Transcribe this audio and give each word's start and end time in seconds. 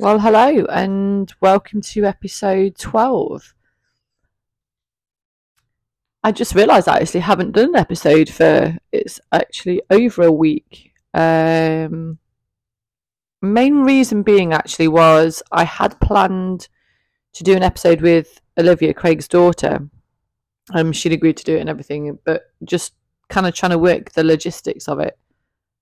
Well, 0.00 0.18
hello, 0.18 0.64
and 0.64 1.30
welcome 1.42 1.82
to 1.82 2.06
episode 2.06 2.78
12. 2.78 3.54
I 6.24 6.32
just 6.32 6.54
realised 6.54 6.88
I 6.88 7.00
actually 7.00 7.20
haven't 7.20 7.52
done 7.52 7.68
an 7.68 7.76
episode 7.76 8.30
for 8.30 8.78
it's 8.92 9.20
actually 9.30 9.82
over 9.90 10.22
a 10.22 10.32
week. 10.32 10.94
Um, 11.12 12.16
main 13.42 13.80
reason 13.82 14.22
being 14.22 14.54
actually 14.54 14.88
was 14.88 15.42
I 15.52 15.64
had 15.64 16.00
planned 16.00 16.68
to 17.34 17.44
do 17.44 17.54
an 17.54 17.62
episode 17.62 18.00
with 18.00 18.40
Olivia, 18.58 18.94
Craig's 18.94 19.28
daughter. 19.28 19.86
Um, 20.72 20.92
she'd 20.92 21.12
agreed 21.12 21.36
to 21.36 21.44
do 21.44 21.58
it 21.58 21.60
and 21.60 21.68
everything, 21.68 22.18
but 22.24 22.44
just 22.64 22.94
kind 23.28 23.46
of 23.46 23.54
trying 23.54 23.72
to 23.72 23.78
work 23.78 24.12
the 24.12 24.24
logistics 24.24 24.88
of 24.88 24.98
it 24.98 25.18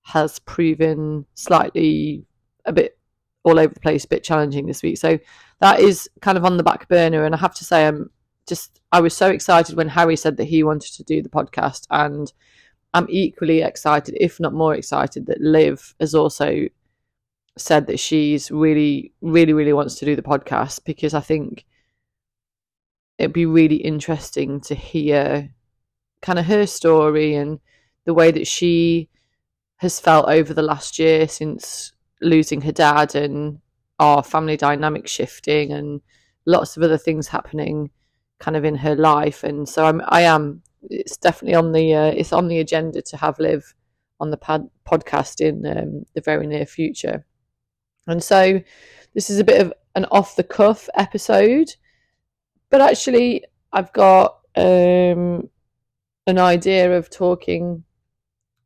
has 0.07 0.41
proven 0.41 1.25
slightly 1.35 2.27
a 2.65 2.73
bit 2.73 2.98
all 3.45 3.59
over 3.59 3.73
the 3.73 3.80
place, 3.80 4.05
a 4.05 4.09
bit 4.09 4.24
challenging 4.24 4.66
this 4.66 4.83
week. 4.83 4.98
So 4.98 5.19
that 5.60 5.80
is 5.80 6.09
kind 6.20 6.38
of 6.38 6.45
on 6.45 6.56
the 6.56 6.62
back 6.62 6.88
burner. 6.88 7.24
And 7.24 7.34
I 7.34 7.38
have 7.38 7.55
to 7.56 7.65
say, 7.65 7.87
I'm 7.87 8.10
just, 8.46 8.80
I 8.92 9.01
was 9.01 9.16
so 9.16 9.29
excited 9.29 9.77
when 9.77 9.88
Harry 9.88 10.16
said 10.16 10.37
that 10.37 10.45
he 10.45 10.62
wanted 10.62 10.95
to 10.95 11.05
do 11.05 11.23
the 11.23 11.29
podcast. 11.29 11.87
And 11.91 12.32
I'm 12.95 13.06
equally 13.09 13.62
excited, 13.62 14.16
if 14.19 14.41
not 14.41 14.52
more 14.52 14.74
excited, 14.74 15.27
that 15.27 15.41
Liv 15.41 15.95
has 16.01 16.15
also 16.15 16.66
said 17.56 17.87
that 17.87 18.01
she's 18.01 18.51
really, 18.51 19.12
really, 19.20 19.52
really 19.52 19.73
wants 19.73 19.96
to 19.96 20.05
do 20.05 20.16
the 20.16 20.23
podcast 20.23 20.84
because 20.84 21.15
I 21.15 21.20
think 21.20 21.65
it'd 23.18 23.32
be 23.32 23.46
really 23.46 23.77
interesting 23.77 24.60
to 24.62 24.74
hear 24.74 25.51
kind 26.23 26.38
of 26.38 26.46
her 26.46 26.66
story 26.66 27.34
and 27.34 27.60
the 28.05 28.15
way 28.15 28.30
that 28.30 28.46
she 28.46 29.09
has 29.77 30.01
felt 30.01 30.29
over 30.29 30.55
the 30.55 30.62
last 30.62 30.98
year 30.98 31.29
since 31.29 31.93
losing 32.21 32.61
her 32.63 32.73
dad 32.73 33.15
and 33.15 33.61
our 33.99 34.23
family 34.23 34.57
dynamic 34.57 35.09
shifting 35.09 35.73
and 35.73 36.01
lots 36.47 36.77
of 36.77 36.83
other 36.83 36.99
things 36.99 37.29
happening 37.29 37.91
kind 38.38 38.57
of 38.57 38.65
in 38.65 38.77
her 38.77 38.95
life. 38.95 39.45
And 39.45 39.69
so 39.69 39.85
I'm 39.85 40.02
I 40.07 40.23
am 40.23 40.63
it's 40.83 41.16
definitely 41.16 41.57
on 41.57 41.73
the 41.73 41.95
uh, 41.95 42.13
it's 42.16 42.33
on 42.33 42.49
the 42.49 42.60
agenda 42.60 43.02
to 43.02 43.16
have 43.16 43.38
Liv 43.38 43.75
on 44.21 44.30
the 44.30 44.38
podcast 44.87 45.41
in 45.41 45.66
um, 45.66 46.05
the 46.15 46.21
very 46.21 46.47
near 46.47 46.66
future. 46.66 47.25
And 48.07 48.23
so 48.23 48.60
this 49.15 49.30
is 49.30 49.38
a 49.38 49.45
bit 49.45 49.60
of 49.60 49.73
an 49.95 50.07
off 50.07 50.37
the 50.37 50.45
cuff 50.45 50.88
episode 50.95 51.75
but 52.71 52.80
actually 52.80 53.45
I've 53.73 53.93
got 53.93 54.38
um, 54.57 55.49
an 56.27 56.38
idea 56.38 56.97
of 56.97 57.10
talking 57.10 57.85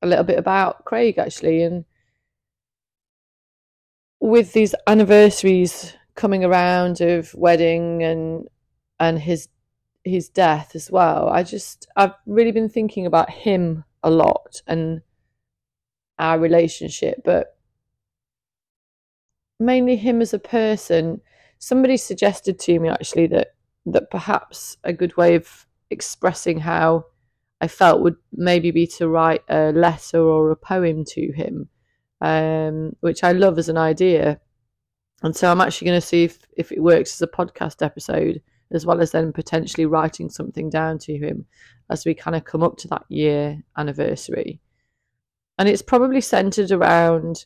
a 0.02 0.06
little 0.06 0.24
bit 0.24 0.38
about 0.38 0.84
Craig 0.84 1.18
actually 1.18 1.62
and 1.62 1.84
with 4.22 4.52
these 4.52 4.74
anniversaries 4.86 5.94
coming 6.14 6.44
around 6.44 7.00
of 7.00 7.34
wedding 7.34 8.02
and 8.02 8.46
and 9.00 9.18
his 9.18 9.48
his 10.04 10.28
death 10.28 10.72
as 10.74 10.90
well 10.90 11.28
i 11.28 11.42
just 11.42 11.86
i've 11.96 12.14
really 12.26 12.52
been 12.52 12.68
thinking 12.68 13.06
about 13.06 13.30
him 13.30 13.84
a 14.02 14.10
lot 14.10 14.62
and 14.66 15.00
our 16.18 16.38
relationship 16.38 17.20
but 17.24 17.56
mainly 19.62 19.96
him 19.96 20.20
as 20.20 20.34
a 20.34 20.38
person. 20.38 21.20
Somebody 21.58 21.96
suggested 21.96 22.58
to 22.60 22.78
me 22.78 22.88
actually 22.88 23.28
that 23.28 23.54
that 23.86 24.10
perhaps 24.10 24.76
a 24.84 24.92
good 24.92 25.16
way 25.16 25.34
of 25.34 25.66
expressing 25.90 26.60
how 26.60 27.04
i 27.60 27.66
felt 27.66 28.00
would 28.00 28.14
maybe 28.32 28.70
be 28.70 28.86
to 28.86 29.08
write 29.08 29.42
a 29.48 29.72
letter 29.72 30.20
or 30.20 30.52
a 30.52 30.56
poem 30.56 31.04
to 31.04 31.32
him 31.32 31.68
um, 32.22 32.96
which 33.00 33.24
I 33.24 33.32
love 33.32 33.58
as 33.58 33.68
an 33.68 33.76
idea. 33.76 34.40
And 35.22 35.36
so 35.36 35.50
I'm 35.50 35.60
actually 35.60 35.88
going 35.88 36.00
to 36.00 36.06
see 36.06 36.24
if, 36.24 36.38
if 36.56 36.72
it 36.72 36.82
works 36.82 37.14
as 37.14 37.22
a 37.22 37.26
podcast 37.26 37.84
episode, 37.84 38.40
as 38.70 38.86
well 38.86 39.00
as 39.00 39.10
then 39.10 39.32
potentially 39.32 39.86
writing 39.86 40.30
something 40.30 40.70
down 40.70 40.98
to 41.00 41.18
him 41.18 41.44
as 41.90 42.06
we 42.06 42.14
kind 42.14 42.36
of 42.36 42.44
come 42.44 42.62
up 42.62 42.78
to 42.78 42.88
that 42.88 43.04
year 43.08 43.60
anniversary. 43.76 44.60
And 45.58 45.68
it's 45.68 45.82
probably 45.82 46.20
centered 46.20 46.70
around 46.70 47.44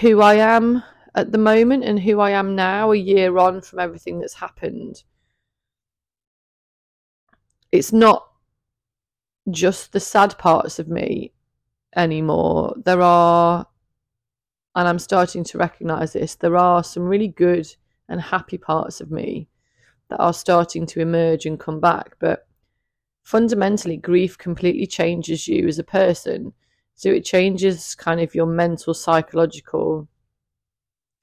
who 0.00 0.20
I 0.20 0.34
am 0.34 0.82
at 1.14 1.30
the 1.30 1.38
moment 1.38 1.84
and 1.84 2.00
who 2.00 2.18
I 2.18 2.30
am 2.30 2.56
now, 2.56 2.90
a 2.90 2.96
year 2.96 3.38
on 3.38 3.60
from 3.60 3.78
everything 3.78 4.18
that's 4.18 4.34
happened. 4.34 5.04
It's 7.70 7.92
not 7.92 8.28
just 9.50 9.92
the 9.92 10.00
sad 10.00 10.36
parts 10.38 10.78
of 10.80 10.88
me 10.88 11.32
anymore. 11.96 12.74
There 12.84 13.00
are, 13.00 13.66
and 14.74 14.88
I'm 14.88 14.98
starting 14.98 15.44
to 15.44 15.58
recognize 15.58 16.12
this, 16.12 16.34
there 16.34 16.56
are 16.56 16.82
some 16.84 17.04
really 17.04 17.28
good 17.28 17.74
and 18.08 18.20
happy 18.20 18.58
parts 18.58 19.00
of 19.00 19.10
me 19.10 19.48
that 20.08 20.20
are 20.20 20.34
starting 20.34 20.86
to 20.86 21.00
emerge 21.00 21.46
and 21.46 21.58
come 21.58 21.80
back. 21.80 22.16
But 22.18 22.46
fundamentally, 23.22 23.96
grief 23.96 24.36
completely 24.36 24.86
changes 24.86 25.48
you 25.48 25.66
as 25.68 25.78
a 25.78 25.84
person. 25.84 26.52
So 26.94 27.08
it 27.10 27.24
changes 27.24 27.94
kind 27.94 28.20
of 28.20 28.34
your 28.34 28.46
mental, 28.46 28.94
psychological 28.94 30.08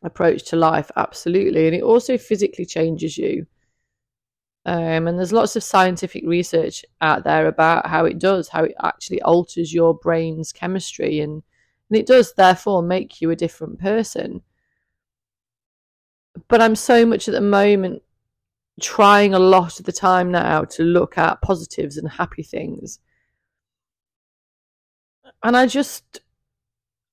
approach 0.04 0.44
to 0.50 0.56
life, 0.56 0.92
absolutely. 0.96 1.68
And 1.68 1.76
it 1.76 1.84
also 1.84 2.18
physically 2.18 2.66
changes 2.66 3.18
you. 3.18 3.46
Um, 4.66 5.08
and 5.08 5.18
there's 5.18 5.34
lots 5.34 5.56
of 5.56 5.64
scientific 5.64 6.24
research 6.26 6.86
out 7.02 7.24
there 7.24 7.48
about 7.48 7.88
how 7.88 8.06
it 8.06 8.20
does, 8.20 8.48
how 8.48 8.66
it 8.66 8.76
actually 8.84 9.22
alters 9.24 9.74
your 9.74 9.96
brain's 9.96 10.52
chemistry, 10.52 11.20
and, 11.20 11.42
and 11.90 12.00
it 12.00 12.06
does 12.06 12.34
therefore 12.34 12.84
make 12.84 13.22
you 13.22 13.32
a 13.32 13.36
different 13.36 13.80
person. 13.80 14.42
But 16.48 16.62
I'm 16.62 16.76
so 16.76 17.06
much 17.06 17.28
at 17.28 17.34
the 17.34 17.42
moment 17.42 18.04
trying 18.80 19.34
a 19.34 19.40
lot 19.40 19.80
of 19.80 19.86
the 19.86 19.92
time 19.92 20.32
now 20.32 20.64
to 20.64 20.84
look 20.84 21.18
at 21.18 21.42
positives 21.42 21.98
and 21.98 22.10
happy 22.10 22.44
things. 22.44 23.00
And 25.44 25.58
I 25.58 25.66
just, 25.66 26.22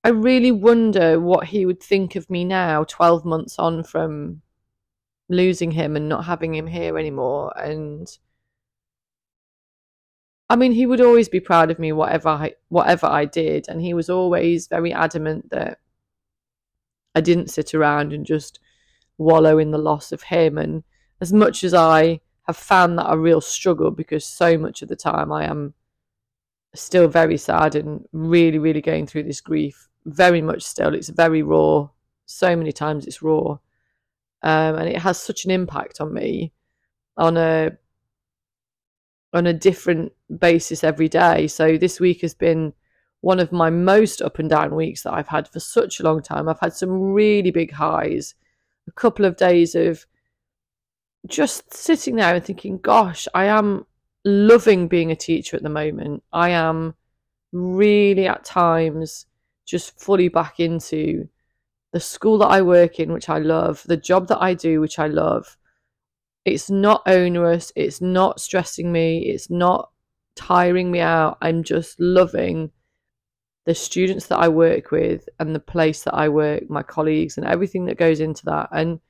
I 0.04 0.10
really 0.10 0.52
wonder 0.52 1.18
what 1.18 1.46
he 1.46 1.64
would 1.64 1.82
think 1.82 2.14
of 2.14 2.28
me 2.28 2.44
now, 2.44 2.84
12 2.84 3.24
months 3.24 3.58
on 3.58 3.82
from 3.82 4.42
losing 5.28 5.72
him 5.72 5.96
and 5.96 6.08
not 6.08 6.24
having 6.24 6.54
him 6.54 6.66
here 6.66 6.98
anymore. 6.98 7.52
And 7.56 8.08
I 10.48 10.56
mean, 10.56 10.72
he 10.72 10.86
would 10.86 11.00
always 11.00 11.28
be 11.28 11.40
proud 11.40 11.70
of 11.70 11.78
me, 11.78 11.92
whatever 11.92 12.28
I, 12.30 12.54
whatever 12.68 13.06
I 13.06 13.26
did, 13.26 13.66
and 13.68 13.82
he 13.82 13.92
was 13.92 14.08
always 14.08 14.66
very 14.66 14.92
adamant 14.92 15.50
that 15.50 15.78
I 17.14 17.20
didn't 17.20 17.50
sit 17.50 17.74
around 17.74 18.12
and 18.12 18.24
just 18.24 18.58
wallow 19.18 19.58
in 19.58 19.70
the 19.70 19.78
loss 19.78 20.12
of 20.12 20.22
him. 20.22 20.56
And 20.56 20.84
as 21.20 21.32
much 21.32 21.64
as 21.64 21.74
I 21.74 22.20
have 22.46 22.56
found 22.56 22.98
that 22.98 23.12
a 23.12 23.18
real 23.18 23.42
struggle, 23.42 23.90
because 23.90 24.24
so 24.24 24.56
much 24.56 24.80
of 24.80 24.88
the 24.88 24.96
time 24.96 25.30
I 25.30 25.44
am 25.44 25.74
still 26.74 27.08
very 27.08 27.36
sad 27.36 27.74
and 27.74 28.06
really, 28.12 28.58
really 28.58 28.80
going 28.80 29.06
through 29.06 29.24
this 29.24 29.40
grief, 29.42 29.88
very 30.06 30.40
much 30.40 30.62
still. 30.62 30.94
It's 30.94 31.10
very 31.10 31.42
raw. 31.42 31.88
So 32.24 32.56
many 32.56 32.72
times 32.72 33.06
it's 33.06 33.22
raw 33.22 33.58
um, 34.42 34.76
and 34.76 34.88
it 34.88 34.98
has 34.98 35.20
such 35.20 35.44
an 35.44 35.50
impact 35.50 36.00
on 36.00 36.12
me 36.12 36.52
on 37.16 37.36
a 37.36 37.72
on 39.32 39.46
a 39.46 39.52
different 39.52 40.12
basis 40.38 40.82
every 40.82 41.08
day. 41.08 41.46
So 41.48 41.76
this 41.76 42.00
week 42.00 42.22
has 42.22 42.34
been 42.34 42.72
one 43.20 43.40
of 43.40 43.52
my 43.52 43.68
most 43.68 44.22
up 44.22 44.38
and 44.38 44.48
down 44.48 44.74
weeks 44.74 45.02
that 45.02 45.12
I've 45.12 45.28
had 45.28 45.48
for 45.48 45.60
such 45.60 46.00
a 46.00 46.02
long 46.02 46.22
time. 46.22 46.48
I've 46.48 46.60
had 46.60 46.72
some 46.72 47.12
really 47.12 47.50
big 47.50 47.72
highs, 47.72 48.34
a 48.86 48.92
couple 48.92 49.24
of 49.24 49.36
days 49.36 49.74
of 49.74 50.06
just 51.26 51.74
sitting 51.74 52.16
there 52.16 52.34
and 52.34 52.44
thinking, 52.44 52.78
gosh, 52.78 53.26
I 53.34 53.46
am 53.46 53.86
loving 54.24 54.88
being 54.88 55.10
a 55.10 55.16
teacher 55.16 55.56
at 55.56 55.62
the 55.62 55.68
moment. 55.68 56.22
I 56.32 56.50
am 56.50 56.94
really 57.52 58.26
at 58.26 58.44
times 58.44 59.26
just 59.66 59.98
fully 60.00 60.28
back 60.28 60.60
into 60.60 61.28
the 61.92 62.00
school 62.00 62.38
that 62.38 62.48
I 62.48 62.62
work 62.62 63.00
in, 63.00 63.12
which 63.12 63.28
I 63.28 63.38
love, 63.38 63.82
the 63.86 63.96
job 63.96 64.28
that 64.28 64.42
I 64.42 64.54
do, 64.54 64.80
which 64.80 64.98
I 64.98 65.06
love. 65.06 65.56
It's 66.44 66.70
not 66.70 67.02
onerous, 67.06 67.72
it's 67.76 68.00
not 68.00 68.40
stressing 68.40 68.92
me, 68.92 69.26
it's 69.26 69.50
not 69.50 69.90
tiring 70.34 70.90
me 70.90 71.00
out. 71.00 71.38
I'm 71.40 71.62
just 71.62 71.98
loving 72.00 72.70
the 73.66 73.74
students 73.74 74.26
that 74.26 74.38
I 74.38 74.48
work 74.48 74.90
with 74.90 75.28
and 75.38 75.54
the 75.54 75.60
place 75.60 76.04
that 76.04 76.14
I 76.14 76.28
work, 76.28 76.70
my 76.70 76.82
colleagues, 76.82 77.36
and 77.36 77.46
everything 77.46 77.86
that 77.86 77.98
goes 77.98 78.20
into 78.20 78.44
that. 78.46 78.68
And 78.72 79.00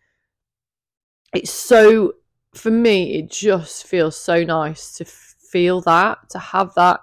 it's 1.32 1.52
so, 1.52 2.14
for 2.54 2.70
me, 2.70 3.18
it 3.18 3.30
just 3.30 3.86
feels 3.86 4.16
so 4.16 4.42
nice 4.42 4.94
to 4.94 5.04
feel 5.04 5.80
that, 5.82 6.18
to 6.30 6.38
have 6.38 6.74
that 6.74 7.00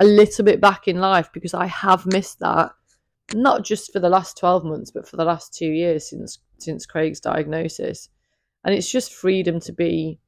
a 0.00 0.04
little 0.04 0.44
bit 0.44 0.60
back 0.60 0.88
in 0.88 1.00
life 1.00 1.30
because 1.32 1.52
I 1.52 1.66
have 1.66 2.06
missed 2.06 2.38
that 2.38 2.72
not 3.34 3.64
just 3.64 3.92
for 3.92 4.00
the 4.00 4.08
last 4.08 4.36
12 4.38 4.64
months 4.64 4.90
but 4.90 5.06
for 5.06 5.16
the 5.16 5.24
last 5.24 5.54
2 5.54 5.66
years 5.66 6.08
since 6.08 6.38
since 6.58 6.86
Craig's 6.86 7.20
diagnosis. 7.20 8.08
And 8.64 8.74
it's 8.74 8.90
just 8.90 9.14
freedom 9.14 9.60
to 9.60 9.72
be 9.72 10.18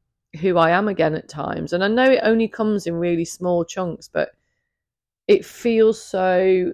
who 0.41 0.57
I 0.57 0.71
am 0.71 0.89
again 0.89 1.15
at 1.15 1.29
times. 1.29 1.75
And 1.75 1.85
I 1.85 1.89
know 1.89 2.11
it 2.11 2.21
only 2.23 2.49
comes 2.49 2.87
in 2.87 2.95
really 2.95 3.25
small 3.25 3.65
chunks 3.65 4.09
but 4.09 4.31
it 5.29 5.45
feels 5.45 6.03
so 6.03 6.73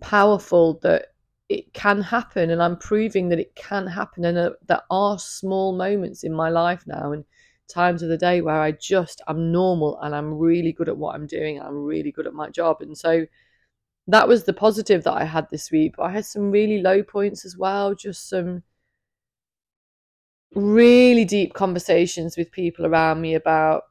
powerful 0.00 0.78
that 0.82 1.06
it 1.48 1.72
can 1.72 2.00
happen. 2.00 2.50
And 2.50 2.62
i'm 2.62 2.76
proving 2.76 3.28
that 3.30 3.40
it 3.40 3.54
can 3.54 3.86
happen. 3.86 4.24
And 4.24 4.38
uh, 4.38 4.50
there 4.66 4.82
are 4.90 5.18
small 5.18 5.76
moments 5.76 6.24
in 6.24 6.32
my 6.32 6.48
life 6.50 6.84
now 6.86 7.12
and 7.12 7.24
times 7.68 8.02
of 8.02 8.08
the 8.08 8.18
day 8.18 8.40
where 8.40 8.60
i 8.60 8.72
just 8.72 9.22
i'm 9.28 9.52
normal 9.52 9.96
and 10.00 10.12
i'm 10.12 10.34
really 10.34 10.72
good 10.72 10.88
at 10.88 10.96
what 10.96 11.14
i'm 11.14 11.24
doing 11.24 11.60
i'm 11.60 11.76
really 11.84 12.10
good 12.12 12.26
at 12.26 12.34
my 12.34 12.50
job. 12.50 12.78
And 12.80 12.96
so 12.96 13.26
that 14.10 14.28
was 14.28 14.44
the 14.44 14.52
positive 14.52 15.04
that 15.04 15.14
i 15.14 15.24
had 15.24 15.46
this 15.50 15.70
week 15.70 15.94
but 15.96 16.04
i 16.04 16.10
had 16.10 16.24
some 16.24 16.50
really 16.50 16.80
low 16.80 17.02
points 17.02 17.44
as 17.44 17.56
well 17.56 17.94
just 17.94 18.28
some 18.28 18.62
really 20.54 21.24
deep 21.24 21.54
conversations 21.54 22.36
with 22.36 22.50
people 22.50 22.86
around 22.86 23.20
me 23.20 23.34
about 23.34 23.84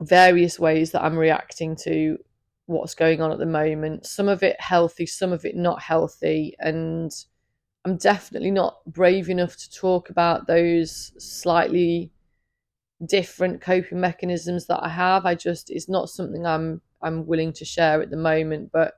various 0.00 0.58
ways 0.58 0.90
that 0.90 1.02
i'm 1.02 1.16
reacting 1.16 1.76
to 1.76 2.18
what's 2.66 2.94
going 2.94 3.20
on 3.20 3.32
at 3.32 3.38
the 3.38 3.46
moment. 3.46 4.06
Some 4.06 4.28
of 4.28 4.42
it 4.42 4.60
healthy, 4.60 5.06
some 5.06 5.32
of 5.32 5.44
it 5.44 5.56
not 5.56 5.82
healthy. 5.82 6.54
And 6.58 7.12
I'm 7.84 7.96
definitely 7.96 8.50
not 8.50 8.78
brave 8.86 9.28
enough 9.28 9.56
to 9.56 9.70
talk 9.70 10.10
about 10.10 10.46
those 10.46 11.12
slightly 11.18 12.10
different 13.06 13.60
coping 13.60 14.00
mechanisms 14.00 14.66
that 14.66 14.82
I 14.82 14.88
have. 14.88 15.26
I 15.26 15.34
just 15.34 15.70
it's 15.70 15.88
not 15.88 16.08
something 16.08 16.46
I'm 16.46 16.80
I'm 17.02 17.26
willing 17.26 17.52
to 17.54 17.64
share 17.64 18.00
at 18.00 18.10
the 18.10 18.16
moment. 18.16 18.70
But 18.72 18.94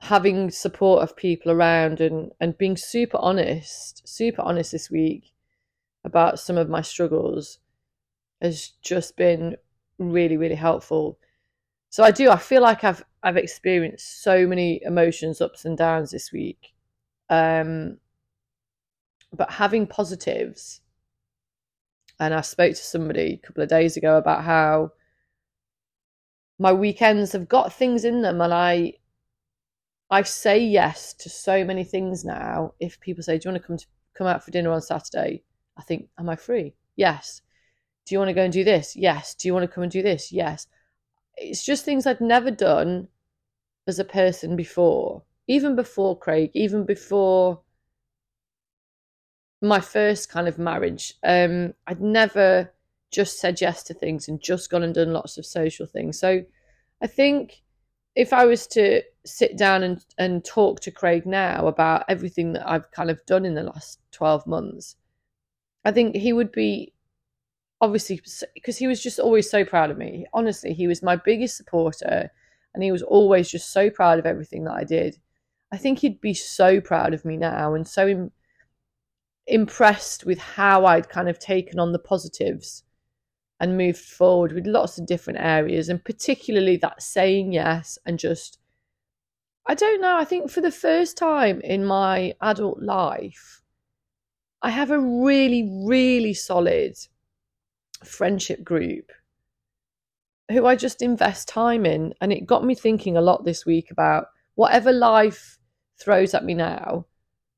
having 0.00 0.50
support 0.50 1.02
of 1.02 1.16
people 1.16 1.52
around 1.52 2.00
and 2.00 2.32
and 2.40 2.58
being 2.58 2.76
super 2.76 3.18
honest, 3.20 4.06
super 4.08 4.42
honest 4.42 4.72
this 4.72 4.90
week 4.90 5.32
about 6.04 6.40
some 6.40 6.58
of 6.58 6.68
my 6.68 6.82
struggles 6.82 7.58
has 8.42 8.72
just 8.82 9.16
been 9.16 9.56
really, 9.98 10.36
really 10.36 10.54
helpful 10.56 11.18
so 11.90 12.04
I 12.04 12.12
do. 12.12 12.30
I 12.30 12.36
feel 12.38 12.62
like 12.62 12.84
I've 12.84 13.04
I've 13.22 13.36
experienced 13.36 14.22
so 14.22 14.46
many 14.46 14.80
emotions, 14.84 15.40
ups 15.40 15.64
and 15.64 15.76
downs 15.76 16.12
this 16.12 16.32
week. 16.32 16.72
Um, 17.28 17.98
but 19.32 19.50
having 19.50 19.86
positives, 19.86 20.80
and 22.20 22.32
I 22.32 22.42
spoke 22.42 22.74
to 22.74 22.82
somebody 22.82 23.40
a 23.42 23.46
couple 23.46 23.62
of 23.62 23.68
days 23.68 23.96
ago 23.96 24.16
about 24.18 24.44
how 24.44 24.92
my 26.58 26.72
weekends 26.72 27.32
have 27.32 27.48
got 27.48 27.72
things 27.72 28.04
in 28.04 28.22
them, 28.22 28.40
and 28.40 28.54
I 28.54 28.94
I 30.10 30.22
say 30.22 30.58
yes 30.58 31.14
to 31.14 31.28
so 31.28 31.64
many 31.64 31.84
things 31.84 32.24
now. 32.24 32.74
If 32.80 33.00
people 33.00 33.22
say, 33.22 33.38
"Do 33.38 33.48
you 33.48 33.52
want 33.52 33.62
to 33.62 33.66
come 33.66 33.76
to, 33.78 33.86
come 34.14 34.26
out 34.26 34.44
for 34.44 34.50
dinner 34.50 34.72
on 34.72 34.82
Saturday?" 34.82 35.42
I 35.76 35.82
think, 35.82 36.08
"Am 36.18 36.28
I 36.28 36.36
free?" 36.36 36.74
Yes. 36.96 37.42
Do 38.06 38.14
you 38.14 38.18
want 38.18 38.30
to 38.30 38.34
go 38.34 38.42
and 38.42 38.52
do 38.52 38.64
this? 38.64 38.96
Yes. 38.96 39.34
Do 39.34 39.48
you 39.48 39.54
want 39.54 39.64
to 39.64 39.74
come 39.74 39.82
and 39.84 39.92
do 39.92 40.02
this? 40.02 40.32
Yes 40.32 40.66
it's 41.40 41.64
just 41.64 41.84
things 41.84 42.06
I'd 42.06 42.20
never 42.20 42.50
done 42.50 43.08
as 43.86 43.98
a 43.98 44.04
person 44.04 44.56
before, 44.56 45.22
even 45.48 45.74
before 45.74 46.18
Craig, 46.18 46.50
even 46.54 46.84
before 46.84 47.60
my 49.62 49.80
first 49.80 50.28
kind 50.28 50.48
of 50.48 50.58
marriage. 50.58 51.14
Um, 51.22 51.74
I'd 51.86 52.00
never 52.00 52.72
just 53.10 53.38
said 53.38 53.60
yes 53.60 53.82
to 53.84 53.94
things 53.94 54.28
and 54.28 54.40
just 54.40 54.70
gone 54.70 54.82
and 54.82 54.94
done 54.94 55.12
lots 55.12 55.38
of 55.38 55.46
social 55.46 55.86
things. 55.86 56.18
So 56.18 56.44
I 57.02 57.06
think 57.06 57.62
if 58.14 58.32
I 58.32 58.44
was 58.44 58.66
to 58.68 59.02
sit 59.24 59.56
down 59.56 59.82
and, 59.82 60.04
and 60.18 60.44
talk 60.44 60.80
to 60.80 60.90
Craig 60.90 61.26
now 61.26 61.66
about 61.66 62.04
everything 62.08 62.52
that 62.54 62.68
I've 62.68 62.90
kind 62.90 63.10
of 63.10 63.24
done 63.26 63.44
in 63.44 63.54
the 63.54 63.62
last 63.62 64.00
12 64.12 64.46
months, 64.46 64.96
I 65.84 65.92
think 65.92 66.16
he 66.16 66.32
would 66.32 66.52
be 66.52 66.92
obviously 67.80 68.20
because 68.54 68.76
he 68.76 68.86
was 68.86 69.02
just 69.02 69.18
always 69.18 69.50
so 69.50 69.64
proud 69.64 69.90
of 69.90 69.98
me. 69.98 70.26
Honestly, 70.32 70.72
he 70.72 70.86
was 70.86 71.02
my 71.02 71.16
biggest 71.16 71.56
supporter 71.56 72.30
and 72.74 72.82
he 72.82 72.92
was 72.92 73.02
always 73.02 73.50
just 73.50 73.72
so 73.72 73.90
proud 73.90 74.18
of 74.18 74.26
everything 74.26 74.64
that 74.64 74.74
I 74.74 74.84
did. 74.84 75.16
I 75.72 75.76
think 75.76 75.98
he'd 75.98 76.20
be 76.20 76.34
so 76.34 76.80
proud 76.80 77.14
of 77.14 77.24
me 77.24 77.36
now 77.36 77.74
and 77.74 77.86
so 77.86 78.08
Im- 78.08 78.32
impressed 79.46 80.24
with 80.26 80.38
how 80.38 80.84
I'd 80.84 81.08
kind 81.08 81.28
of 81.28 81.38
taken 81.38 81.78
on 81.78 81.92
the 81.92 81.98
positives 81.98 82.84
and 83.58 83.76
moved 83.76 83.98
forward 83.98 84.52
with 84.52 84.66
lots 84.66 84.98
of 84.98 85.06
different 85.06 85.40
areas 85.40 85.88
and 85.88 86.04
particularly 86.04 86.76
that 86.78 87.02
saying 87.02 87.52
yes 87.52 87.98
and 88.06 88.18
just 88.18 88.58
I 89.66 89.74
don't 89.74 90.00
know, 90.00 90.16
I 90.16 90.24
think 90.24 90.50
for 90.50 90.60
the 90.60 90.70
first 90.70 91.16
time 91.16 91.60
in 91.60 91.84
my 91.84 92.34
adult 92.40 92.82
life 92.82 93.62
I 94.62 94.70
have 94.70 94.90
a 94.90 95.00
really 95.00 95.84
really 95.86 96.34
solid 96.34 96.96
friendship 98.04 98.64
group 98.64 99.12
who 100.50 100.66
I 100.66 100.76
just 100.76 101.02
invest 101.02 101.48
time 101.48 101.86
in. 101.86 102.14
And 102.20 102.32
it 102.32 102.46
got 102.46 102.64
me 102.64 102.74
thinking 102.74 103.16
a 103.16 103.22
lot 103.22 103.44
this 103.44 103.64
week 103.64 103.90
about 103.90 104.26
whatever 104.56 104.92
life 104.92 105.58
throws 105.98 106.34
at 106.34 106.44
me 106.44 106.54
now 106.54 107.06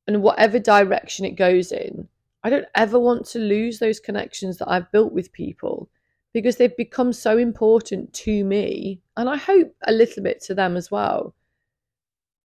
and 0.07 0.23
whatever 0.23 0.59
direction 0.59 1.25
it 1.25 1.37
goes 1.37 1.73
in. 1.73 2.09
I 2.45 2.51
don't 2.51 2.67
ever 2.75 2.99
want 2.99 3.27
to 3.27 3.39
lose 3.39 3.79
those 3.79 4.01
connections 4.01 4.59
that 4.59 4.71
I've 4.71 4.91
built 4.91 5.13
with 5.13 5.33
people 5.33 5.89
because 6.33 6.57
they've 6.57 6.77
become 6.77 7.13
so 7.13 7.39
important 7.39 8.13
to 8.15 8.45
me 8.45 9.01
and 9.17 9.29
I 9.29 9.37
hope 9.37 9.75
a 9.87 9.93
little 9.93 10.23
bit 10.23 10.43
to 10.43 10.55
them 10.55 10.77
as 10.77 10.91
well. 10.91 11.35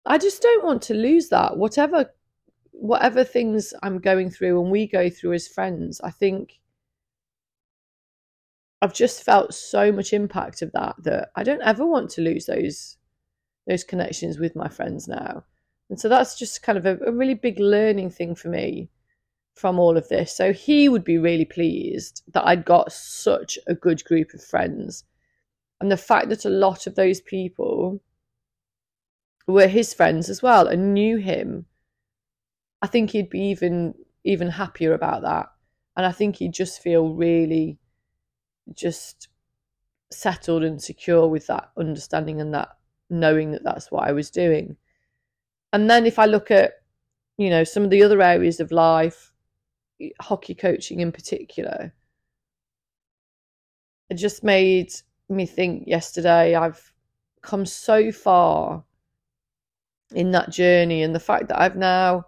I 0.06 0.18
just 0.18 0.42
don't 0.42 0.64
want 0.64 0.82
to 0.82 0.94
lose 0.94 1.28
that. 1.28 1.56
Whatever 1.56 2.10
whatever 2.72 3.22
things 3.24 3.74
I'm 3.82 3.98
going 3.98 4.30
through 4.30 4.60
and 4.62 4.70
we 4.70 4.86
go 4.86 5.10
through 5.10 5.34
as 5.34 5.46
friends, 5.46 6.00
I 6.02 6.10
think 6.10 6.60
I've 8.80 8.94
just 8.94 9.22
felt 9.22 9.52
so 9.52 9.92
much 9.92 10.14
impact 10.14 10.62
of 10.62 10.72
that 10.72 10.96
that 11.02 11.30
I 11.36 11.42
don't 11.42 11.62
ever 11.62 11.84
want 11.84 12.10
to 12.12 12.22
lose 12.22 12.46
those 12.46 12.96
those 13.66 13.84
connections 13.84 14.38
with 14.38 14.56
my 14.56 14.68
friends 14.68 15.06
now. 15.06 15.44
And 15.90 16.00
so 16.00 16.08
that's 16.08 16.38
just 16.38 16.62
kind 16.62 16.78
of 16.78 16.86
a, 16.86 16.98
a 17.06 17.12
really 17.12 17.34
big 17.34 17.58
learning 17.58 18.10
thing 18.10 18.34
for 18.34 18.48
me 18.48 18.88
from 19.54 19.78
all 19.78 19.96
of 19.96 20.08
this. 20.08 20.34
So 20.34 20.52
he 20.52 20.88
would 20.88 21.04
be 21.04 21.18
really 21.18 21.44
pleased 21.44 22.22
that 22.32 22.46
I'd 22.46 22.64
got 22.64 22.92
such 22.92 23.58
a 23.66 23.74
good 23.74 24.02
group 24.04 24.32
of 24.32 24.42
friends. 24.42 25.04
And 25.80 25.92
the 25.92 25.96
fact 25.96 26.30
that 26.30 26.44
a 26.44 26.50
lot 26.50 26.86
of 26.86 26.94
those 26.94 27.20
people 27.20 28.00
were 29.46 29.68
his 29.68 29.94
friends 29.94 30.28
as 30.28 30.42
well 30.42 30.66
and 30.66 30.94
knew 30.94 31.16
him, 31.16 31.66
I 32.82 32.86
think 32.86 33.10
he'd 33.10 33.30
be 33.30 33.40
even 33.40 33.94
even 34.24 34.48
happier 34.48 34.92
about 34.94 35.22
that. 35.22 35.48
And 35.96 36.06
I 36.06 36.12
think 36.12 36.36
he'd 36.36 36.52
just 36.52 36.82
feel 36.82 37.14
really 37.14 37.78
just 38.74 39.28
settled 40.12 40.62
and 40.62 40.82
secure 40.82 41.26
with 41.26 41.46
that 41.46 41.70
understanding 41.76 42.40
and 42.40 42.54
that 42.54 42.70
knowing 43.08 43.52
that 43.52 43.64
that's 43.64 43.90
what 43.90 44.06
I 44.06 44.12
was 44.12 44.30
doing. 44.30 44.76
And 45.72 45.88
then 45.88 46.06
if 46.06 46.18
I 46.18 46.26
look 46.26 46.50
at, 46.50 46.74
you 47.38 47.50
know, 47.50 47.64
some 47.64 47.84
of 47.84 47.90
the 47.90 48.02
other 48.02 48.20
areas 48.22 48.60
of 48.60 48.72
life, 48.72 49.32
hockey 50.20 50.54
coaching 50.54 51.00
in 51.00 51.12
particular, 51.12 51.92
it 54.08 54.14
just 54.14 54.42
made 54.42 54.92
me 55.28 55.46
think 55.46 55.86
yesterday 55.86 56.54
I've 56.54 56.92
come 57.42 57.64
so 57.64 58.10
far 58.10 58.84
in 60.14 60.32
that 60.32 60.50
journey 60.50 61.02
and 61.02 61.14
the 61.14 61.20
fact 61.20 61.48
that 61.48 61.60
I've 61.60 61.76
now 61.76 62.24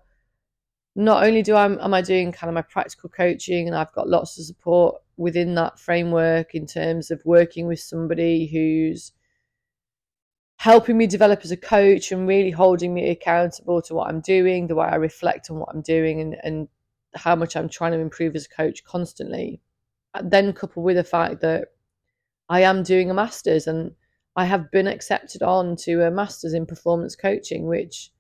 not 0.95 1.25
only 1.25 1.43
do 1.43 1.55
I 1.55 1.65
am 1.65 1.95
I 1.95 2.03
doing 2.03 2.33
kind 2.33 2.49
of 2.49 2.55
my 2.55 2.63
practical 2.63 3.09
coaching 3.09 3.67
and 3.67 3.77
I've 3.77 3.93
got 3.93 4.09
lots 4.09 4.39
of 4.39 4.45
support 4.45 4.97
within 5.17 5.55
that 5.55 5.79
framework 5.79 6.55
in 6.55 6.67
terms 6.67 7.11
of 7.11 7.23
working 7.25 7.67
with 7.67 7.81
somebody 7.81 8.47
who's 8.47 9.13
helping 10.57 10.97
me 10.97 11.07
develop 11.07 11.41
as 11.45 11.51
a 11.51 11.57
coach 11.57 12.13
and 12.13 12.29
really 12.29 12.51
holding 12.51 12.95
me 12.95 13.11
accountable 13.11 13.83
to 13.83 13.95
what 13.95 14.09
I'm 14.09 14.21
doing, 14.21 14.67
the 14.67 14.75
way 14.75 14.87
I 14.87 14.97
reflect 14.97 15.51
on 15.51 15.59
what 15.59 15.71
I'm 15.75 15.83
doing 15.83 16.21
and, 16.21 16.37
and 16.45 16.69
how 17.15 17.35
much 17.35 17.57
I'm 17.57 17.69
trying 17.69 17.93
to 17.93 17.99
improve 17.99 18.37
as 18.37 18.47
a 18.47 18.57
coach 18.57 18.85
constantly. 18.85 19.61
Then 20.23 20.53
coupled 20.53 20.85
with 20.85 20.97
the 20.97 21.05
fact 21.05 21.41
that 21.41 21.69
I 22.49 22.61
am 22.61 22.83
doing 22.83 23.11
a 23.11 23.15
master's 23.15 23.67
and 23.67 23.93
I 24.35 24.47
have 24.47 24.71
been 24.71 24.87
accepted 24.87 25.43
on 25.43 25.77
to 25.77 26.07
a 26.07 26.11
master's 26.11 26.55
in 26.55 26.67
performance 26.67 27.15
coaching, 27.15 27.67
which 27.67 28.11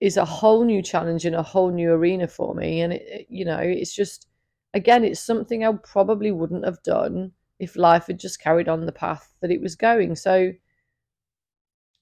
is 0.00 0.16
a 0.16 0.24
whole 0.24 0.64
new 0.64 0.82
challenge 0.82 1.24
and 1.24 1.34
a 1.34 1.42
whole 1.42 1.70
new 1.70 1.90
arena 1.92 2.28
for 2.28 2.54
me. 2.54 2.80
And 2.82 2.92
it, 2.92 3.26
you 3.30 3.44
know, 3.44 3.58
it's 3.58 3.94
just 3.94 4.26
again, 4.74 5.04
it's 5.04 5.20
something 5.20 5.64
I 5.64 5.72
probably 5.72 6.30
wouldn't 6.30 6.64
have 6.64 6.82
done 6.82 7.32
if 7.58 7.76
life 7.76 8.08
had 8.08 8.18
just 8.18 8.40
carried 8.40 8.68
on 8.68 8.84
the 8.84 8.92
path 8.92 9.32
that 9.40 9.50
it 9.50 9.62
was 9.62 9.76
going. 9.76 10.16
So 10.16 10.52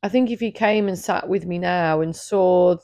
I 0.02 0.08
think 0.08 0.30
if 0.30 0.40
he 0.40 0.50
came 0.50 0.88
and 0.88 0.98
sat 0.98 1.28
with 1.28 1.46
me 1.46 1.58
now 1.58 2.00
and 2.00 2.16
saw 2.16 2.76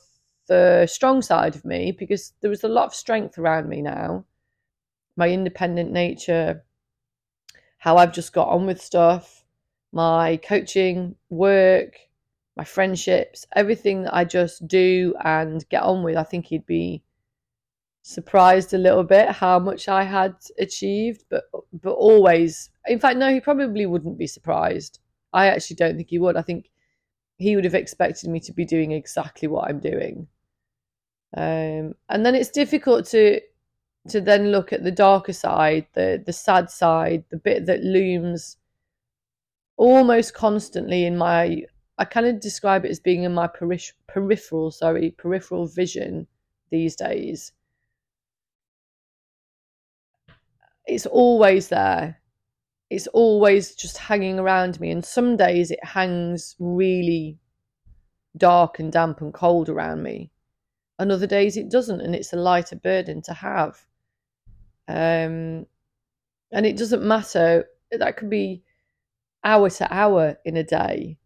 the 0.47 0.87
strong 0.87 1.23
side 1.23 1.57
of 1.57 1.65
me, 1.65 1.91
because 1.91 2.33
there 2.41 2.51
was 2.51 2.63
a 2.65 2.69
lot 2.69 2.87
of 2.87 2.95
strength 2.95 3.39
around 3.39 3.69
me 3.69 3.83
now, 3.83 4.25
my 5.17 5.29
independent 5.29 5.91
nature, 5.91 6.65
how 7.79 7.97
I've 7.97 8.13
just 8.13 8.33
got 8.33 8.49
on 8.49 8.67
with 8.67 8.81
stuff, 8.81 9.38
my 9.99 10.37
coaching, 10.37 11.17
work, 11.29 11.97
my 12.57 12.63
friendships, 12.63 13.45
everything 13.57 14.05
that 14.05 14.15
I 14.15 14.25
just 14.25 14.69
do 14.69 15.13
and 15.25 15.69
get 15.71 15.83
on 15.83 16.05
with, 16.05 16.17
I 16.17 16.23
think 16.23 16.47
he'd 16.47 16.67
be 16.67 17.03
surprised 18.03 18.73
a 18.73 18.79
little 18.79 19.03
bit 19.03 19.29
how 19.29 19.59
much 19.59 19.89
I 19.89 20.05
had 20.05 20.37
achieved, 20.57 21.25
but 21.29 21.45
but 21.73 21.95
always, 21.95 22.71
in 22.87 23.01
fact, 23.01 23.19
no, 23.19 23.29
he 23.35 23.41
probably 23.41 23.87
wouldn't 23.87 24.19
be 24.19 24.29
surprised. 24.29 25.01
I 25.33 25.49
actually 25.49 25.75
don't 25.75 25.97
think 25.97 26.11
he 26.11 26.21
would. 26.21 26.37
I 26.37 26.43
think 26.43 26.71
he 27.37 27.57
would 27.57 27.65
have 27.65 27.75
expected 27.75 28.31
me 28.31 28.39
to 28.41 28.53
be 28.53 28.65
doing 28.65 28.93
exactly 28.93 29.49
what 29.49 29.69
I'm 29.69 29.81
doing. 29.81 30.29
Um, 31.37 31.95
and 32.09 32.25
then 32.25 32.37
it's 32.37 32.51
difficult 32.51 33.05
to 33.07 33.41
to 34.11 34.21
then 34.21 34.53
look 34.53 34.73
at 34.73 34.85
the 34.85 34.93
darker 34.93 35.33
side, 35.33 35.89
the 35.95 36.23
the 36.25 36.33
sad 36.33 36.71
side, 36.71 37.25
the 37.31 37.37
bit 37.37 37.67
that 37.67 37.83
looms 37.83 38.58
almost 39.79 40.35
constantly 40.35 41.07
in 41.07 41.17
my 41.17 41.63
I 41.97 42.05
kind 42.05 42.27
of 42.27 42.41
describe 42.41 42.85
it 42.85 42.91
as 42.91 43.01
being 43.01 43.25
in 43.25 43.35
my 43.35 43.49
perif- 43.49 43.93
peripheral, 44.07 44.71
sorry, 44.71 45.11
peripheral 45.19 45.67
vision 45.67 46.29
these 46.71 46.95
days. 46.95 47.53
It's 50.87 51.07
always 51.07 51.69
there. 51.69 52.21
It's 52.89 53.09
always 53.09 53.75
just 53.75 53.99
hanging 53.99 54.39
around 54.39 54.79
me. 54.79 54.93
And 54.93 55.05
some 55.05 55.37
days 55.37 55.73
it 55.73 55.85
hangs 55.85 56.55
really 56.61 57.39
dark 58.37 58.79
and 58.79 58.93
damp 58.93 59.21
and 59.21 59.35
cold 59.35 59.69
around 59.69 60.05
me. 60.05 60.31
And 61.01 61.11
other 61.11 61.27
days 61.27 61.57
it 61.57 61.69
doesn't, 61.69 62.01
and 62.01 62.15
it's 62.15 62.33
a 62.33 62.37
lighter 62.37 62.77
burden 62.77 63.23
to 63.23 63.35
have. 63.35 63.77
Um, 64.87 65.67
and 66.53 66.65
it 66.65 66.77
doesn't 66.77 67.03
matter. 67.03 67.67
That 67.91 68.17
could 68.17 68.31
be 68.31 68.63
hour 69.45 69.71
to 69.71 69.95
hour 69.95 70.39
in 70.45 70.57
a 70.57 70.65
day. 70.65 71.19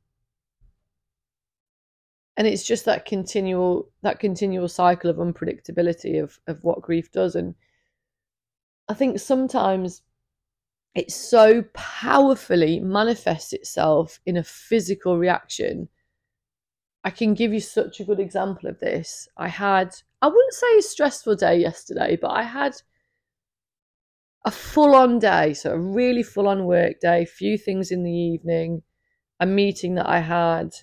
And 2.37 2.47
it's 2.47 2.65
just 2.65 2.87
that 2.87 3.05
continual 3.05 3.91
that 4.03 4.21
continual 4.21 4.69
cycle 4.69 5.11
of 5.11 5.17
unpredictability 5.17 6.23
of 6.23 6.39
of 6.47 6.65
what 6.65 6.83
grief 6.83 7.13
does. 7.13 7.35
And 7.35 7.55
i 8.89 8.95
think 8.95 9.21
sometimes 9.21 10.03
it 10.95 11.11
so 11.11 11.63
powerfully 11.75 12.81
manifests 12.81 13.53
itself 13.53 14.21
in 14.27 14.37
a 14.37 14.45
physical 14.45 15.19
reaction. 15.19 15.89
I 17.05 17.11
can 17.11 17.35
give 17.35 17.53
you 17.53 17.61
such 17.61 18.01
a 18.01 18.05
good 18.05 18.21
example 18.21 18.69
of 18.69 18.79
this. 18.81 19.29
I 19.37 19.49
had 19.49 19.95
i 20.23 20.27
wouldn't 20.27 20.55
say 20.55 20.79
a 20.79 20.83
stressful 20.83 21.37
day 21.37 21.59
yesterday 21.59 22.17
but 22.21 22.31
i 22.31 22.43
had 22.43 22.75
a 24.45 24.51
full 24.51 24.95
on 24.95 25.19
day 25.19 25.53
so 25.55 25.73
a 25.73 25.79
really 25.79 26.23
full 26.23 26.49
on 26.49 26.65
work 26.65 26.99
day 27.01 27.25
few 27.25 27.57
things 27.57 27.91
in 27.91 28.03
the 28.03 28.13
evening 28.13 28.83
a 29.41 29.47
meeting 29.47 29.95
that 29.95 30.09
i 30.09 30.21
had 30.21 30.75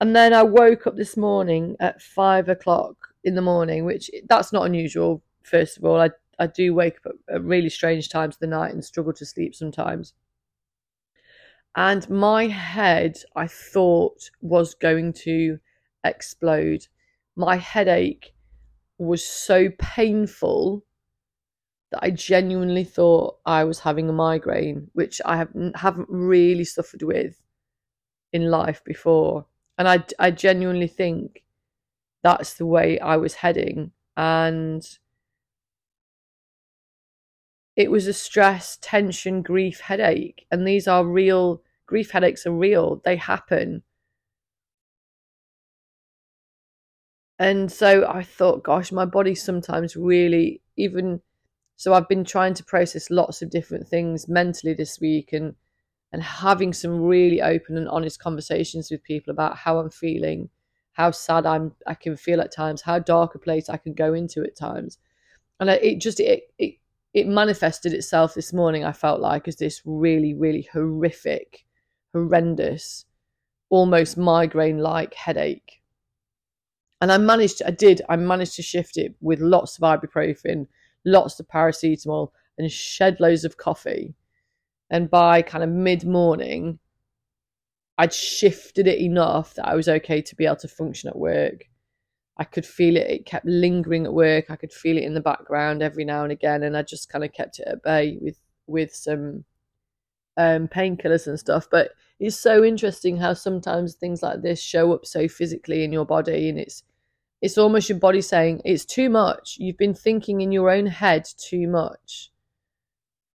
and 0.00 0.16
then 0.16 0.34
I 0.34 0.42
woke 0.42 0.88
up 0.88 0.96
this 0.96 1.16
morning 1.16 1.76
at 1.78 2.02
five 2.02 2.48
o'clock 2.48 3.14
in 3.22 3.36
the 3.36 3.40
morning, 3.40 3.84
which 3.84 4.10
that's 4.28 4.52
not 4.52 4.66
unusual. 4.66 5.22
First 5.44 5.78
of 5.78 5.84
all, 5.84 6.00
I 6.00 6.10
I 6.40 6.48
do 6.48 6.74
wake 6.74 6.98
up 7.06 7.12
at 7.32 7.44
really 7.44 7.68
strange 7.68 8.08
times 8.08 8.34
of 8.34 8.40
the 8.40 8.48
night 8.48 8.72
and 8.72 8.84
struggle 8.84 9.12
to 9.12 9.24
sleep 9.24 9.54
sometimes. 9.54 10.12
And 11.76 12.08
my 12.10 12.48
head, 12.48 13.18
I 13.36 13.46
thought, 13.46 14.30
was 14.40 14.74
going 14.74 15.12
to 15.24 15.58
explode. 16.04 16.86
My 17.36 17.56
headache 17.56 18.34
was 18.98 19.24
so 19.24 19.70
painful 19.78 20.84
that 21.92 22.02
I 22.02 22.10
genuinely 22.10 22.84
thought 22.84 23.38
I 23.46 23.64
was 23.64 23.80
having 23.80 24.08
a 24.08 24.12
migraine, 24.12 24.90
which 24.92 25.22
I 25.24 25.36
haven't, 25.36 25.76
haven't 25.76 26.08
really 26.10 26.64
suffered 26.64 27.02
with 27.02 27.40
in 28.32 28.50
life 28.50 28.82
before 28.84 29.46
and 29.78 29.88
I, 29.88 30.04
I 30.18 30.30
genuinely 30.30 30.86
think 30.86 31.42
that's 32.22 32.54
the 32.54 32.66
way 32.66 32.98
I 33.00 33.16
was 33.16 33.34
heading. 33.34 33.92
And 34.16 34.86
it 37.74 37.90
was 37.90 38.06
a 38.06 38.12
stress, 38.12 38.78
tension, 38.80 39.42
grief 39.42 39.80
headache. 39.80 40.46
And 40.50 40.66
these 40.66 40.86
are 40.86 41.04
real, 41.04 41.62
grief 41.86 42.10
headaches 42.10 42.46
are 42.46 42.52
real, 42.52 43.00
they 43.04 43.16
happen. 43.16 43.82
And 47.38 47.72
so 47.72 48.06
I 48.06 48.22
thought, 48.22 48.62
gosh, 48.62 48.92
my 48.92 49.04
body 49.04 49.34
sometimes 49.34 49.96
really, 49.96 50.60
even 50.76 51.22
so, 51.82 51.94
I've 51.94 52.08
been 52.08 52.22
trying 52.22 52.54
to 52.54 52.64
process 52.64 53.10
lots 53.10 53.42
of 53.42 53.50
different 53.50 53.88
things 53.88 54.28
mentally 54.28 54.72
this 54.72 55.00
week 55.00 55.32
and 55.32 55.56
and 56.12 56.22
having 56.22 56.72
some 56.72 57.00
really 57.00 57.42
open 57.42 57.76
and 57.76 57.88
honest 57.88 58.20
conversations 58.20 58.88
with 58.88 59.02
people 59.02 59.32
about 59.32 59.56
how 59.56 59.80
I'm 59.80 59.90
feeling, 59.90 60.48
how 60.92 61.10
sad 61.10 61.44
I'm 61.44 61.72
I 61.88 61.94
can 61.94 62.16
feel 62.16 62.40
at 62.40 62.52
times, 62.52 62.82
how 62.82 63.00
dark 63.00 63.34
a 63.34 63.40
place 63.40 63.68
I 63.68 63.78
can 63.78 63.94
go 63.94 64.14
into 64.14 64.44
at 64.44 64.54
times. 64.54 64.98
And 65.58 65.68
it 65.70 65.98
just 66.00 66.20
it 66.20 66.52
it 66.56 66.74
it 67.14 67.26
manifested 67.26 67.92
itself 67.92 68.34
this 68.34 68.52
morning, 68.52 68.84
I 68.84 68.92
felt 68.92 69.20
like, 69.20 69.48
as 69.48 69.56
this 69.56 69.82
really, 69.84 70.34
really 70.34 70.68
horrific, 70.72 71.64
horrendous, 72.12 73.06
almost 73.70 74.16
migraine 74.16 74.78
like 74.78 75.14
headache. 75.14 75.82
And 77.00 77.10
I 77.10 77.18
managed, 77.18 77.60
I 77.66 77.72
did, 77.72 78.02
I 78.08 78.14
managed 78.14 78.54
to 78.54 78.62
shift 78.62 78.96
it 78.98 79.16
with 79.20 79.40
lots 79.40 79.78
of 79.78 79.82
ibuprofen, 79.82 80.68
lots 81.04 81.38
of 81.40 81.48
paracetamol, 81.48 82.30
and 82.58 82.70
shed 82.70 83.18
loads 83.20 83.44
of 83.44 83.56
coffee 83.56 84.14
and 84.92 85.10
by 85.10 85.40
kind 85.40 85.64
of 85.64 85.70
mid 85.70 86.04
morning, 86.04 86.78
I'd 87.96 88.12
shifted 88.12 88.86
it 88.86 88.98
enough 89.00 89.54
that 89.54 89.66
I 89.66 89.74
was 89.74 89.88
okay 89.88 90.20
to 90.20 90.36
be 90.36 90.44
able 90.44 90.56
to 90.56 90.68
function 90.68 91.08
at 91.08 91.16
work. 91.16 91.64
I 92.36 92.44
could 92.44 92.66
feel 92.66 92.96
it, 92.98 93.10
it 93.10 93.26
kept 93.26 93.46
lingering 93.46 94.04
at 94.04 94.12
work. 94.12 94.50
I 94.50 94.56
could 94.56 94.72
feel 94.72 94.98
it 94.98 95.04
in 95.04 95.14
the 95.14 95.20
background 95.20 95.82
every 95.82 96.04
now 96.04 96.24
and 96.24 96.32
again, 96.32 96.62
and 96.62 96.76
I 96.76 96.82
just 96.82 97.08
kind 97.08 97.24
of 97.24 97.32
kept 97.32 97.58
it 97.58 97.68
at 97.68 97.82
bay 97.82 98.18
with 98.20 98.36
with 98.66 98.94
some 98.94 99.46
um, 100.36 100.68
painkillers 100.68 101.26
and 101.26 101.38
stuff. 101.38 101.68
But 101.70 101.92
it's 102.20 102.36
so 102.36 102.62
interesting 102.62 103.16
how 103.16 103.32
sometimes 103.32 103.94
things 103.94 104.22
like 104.22 104.42
this 104.42 104.60
show 104.60 104.92
up 104.92 105.06
so 105.06 105.26
physically 105.26 105.84
in 105.84 105.92
your 105.92 106.04
body, 106.04 106.50
and 106.50 106.58
it's 106.58 106.82
it's 107.42 107.58
almost 107.58 107.88
your 107.88 107.98
body 107.98 108.20
saying 108.20 108.62
it's 108.64 108.84
too 108.84 109.10
much. 109.10 109.56
You've 109.58 109.76
been 109.76 109.94
thinking 109.94 110.40
in 110.40 110.52
your 110.52 110.70
own 110.70 110.86
head 110.86 111.26
too 111.36 111.66
much. 111.66 112.30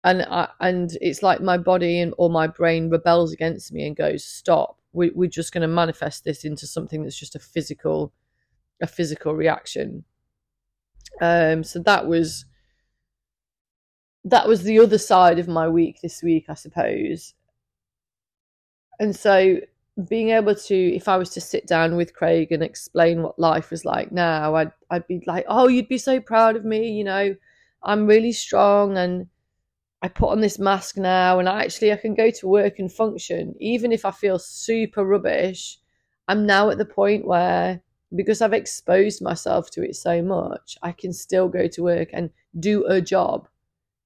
And 0.05 0.21
I, 0.21 0.47
and 0.61 0.97
it's 1.01 1.21
like 1.21 1.41
my 1.41 1.57
body 1.57 1.99
and 1.99 2.13
or 2.17 2.29
my 2.29 2.47
brain 2.47 2.89
rebels 2.89 3.33
against 3.33 3.73
me 3.73 3.85
and 3.85 3.97
goes 3.97 4.23
stop. 4.23 4.79
We, 4.93 5.11
we're 5.13 5.29
just 5.29 5.51
going 5.51 5.63
to 5.63 5.67
manifest 5.67 6.23
this 6.23 6.45
into 6.45 6.65
something 6.65 7.03
that's 7.03 7.19
just 7.19 7.35
a 7.35 7.39
physical 7.39 8.13
a 8.81 8.87
physical 8.87 9.35
reaction. 9.35 10.05
Um 11.19 11.63
so 11.65 11.79
that 11.79 12.07
was 12.07 12.45
that 14.23 14.47
was 14.47 14.63
the 14.63 14.79
other 14.79 14.97
side 14.97 15.39
of 15.39 15.47
my 15.47 15.67
week 15.67 15.99
this 16.01 16.21
week 16.23 16.45
i 16.49 16.53
suppose. 16.53 17.33
And 18.99 19.15
so 19.15 19.59
being 20.09 20.29
able 20.29 20.53
to 20.53 20.75
if 20.95 21.07
i 21.07 21.17
was 21.17 21.29
to 21.29 21.41
sit 21.41 21.65
down 21.65 21.95
with 21.95 22.13
craig 22.13 22.51
and 22.51 22.61
explain 22.61 23.23
what 23.23 23.39
life 23.39 23.71
was 23.71 23.83
like 23.83 24.11
now 24.11 24.55
i'd 24.55 24.71
i'd 24.91 25.07
be 25.07 25.21
like 25.25 25.45
oh 25.47 25.67
you'd 25.67 25.87
be 25.89 25.97
so 25.97 26.19
proud 26.19 26.55
of 26.55 26.63
me 26.63 26.89
you 26.91 27.03
know 27.03 27.35
i'm 27.83 28.05
really 28.05 28.31
strong 28.31 28.97
and 28.97 29.27
I 30.01 30.07
put 30.07 30.29
on 30.29 30.41
this 30.41 30.59
mask 30.59 30.97
now 30.97 31.39
and 31.39 31.49
actually 31.49 31.91
I 31.91 31.97
can 31.97 32.13
go 32.13 32.29
to 32.29 32.47
work 32.47 32.77
and 32.77 32.91
function. 32.91 33.55
Even 33.59 33.91
if 33.91 34.05
I 34.05 34.11
feel 34.11 34.37
super 34.37 35.03
rubbish, 35.03 35.79
I'm 36.27 36.45
now 36.45 36.69
at 36.69 36.77
the 36.77 36.85
point 36.85 37.25
where 37.25 37.81
because 38.15 38.41
I've 38.41 38.53
exposed 38.53 39.21
myself 39.21 39.69
to 39.71 39.83
it 39.83 39.95
so 39.95 40.21
much, 40.21 40.77
I 40.81 40.91
can 40.91 41.11
still 41.11 41.49
go 41.49 41.67
to 41.67 41.83
work 41.83 42.09
and 42.13 42.29
do 42.59 42.85
a 42.85 43.01
job. 43.01 43.47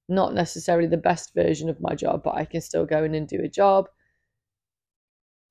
Not 0.08 0.34
necessarily 0.34 0.88
the 0.88 0.96
best 0.96 1.34
version 1.34 1.68
of 1.68 1.80
my 1.80 1.94
job, 1.94 2.22
but 2.24 2.34
I 2.34 2.46
can 2.46 2.60
still 2.60 2.84
go 2.84 3.04
in 3.04 3.14
and 3.14 3.28
do 3.28 3.40
a 3.42 3.48
job. 3.48 3.88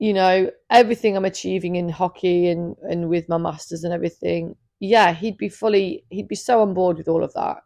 You 0.02 0.12
know, 0.12 0.50
everything 0.68 1.16
I'm 1.16 1.24
achieving 1.24 1.76
in 1.76 1.88
hockey 1.88 2.48
and, 2.48 2.76
and 2.82 3.08
with 3.08 3.28
my 3.28 3.38
masters 3.38 3.84
and 3.84 3.94
everything. 3.94 4.56
Yeah, 4.80 5.12
he'd 5.12 5.36
be 5.36 5.48
fully, 5.48 6.04
he'd 6.10 6.26
be 6.26 6.34
so 6.34 6.60
on 6.60 6.74
board 6.74 6.96
with 6.96 7.08
all 7.08 7.22
of 7.22 7.32
that 7.34 7.58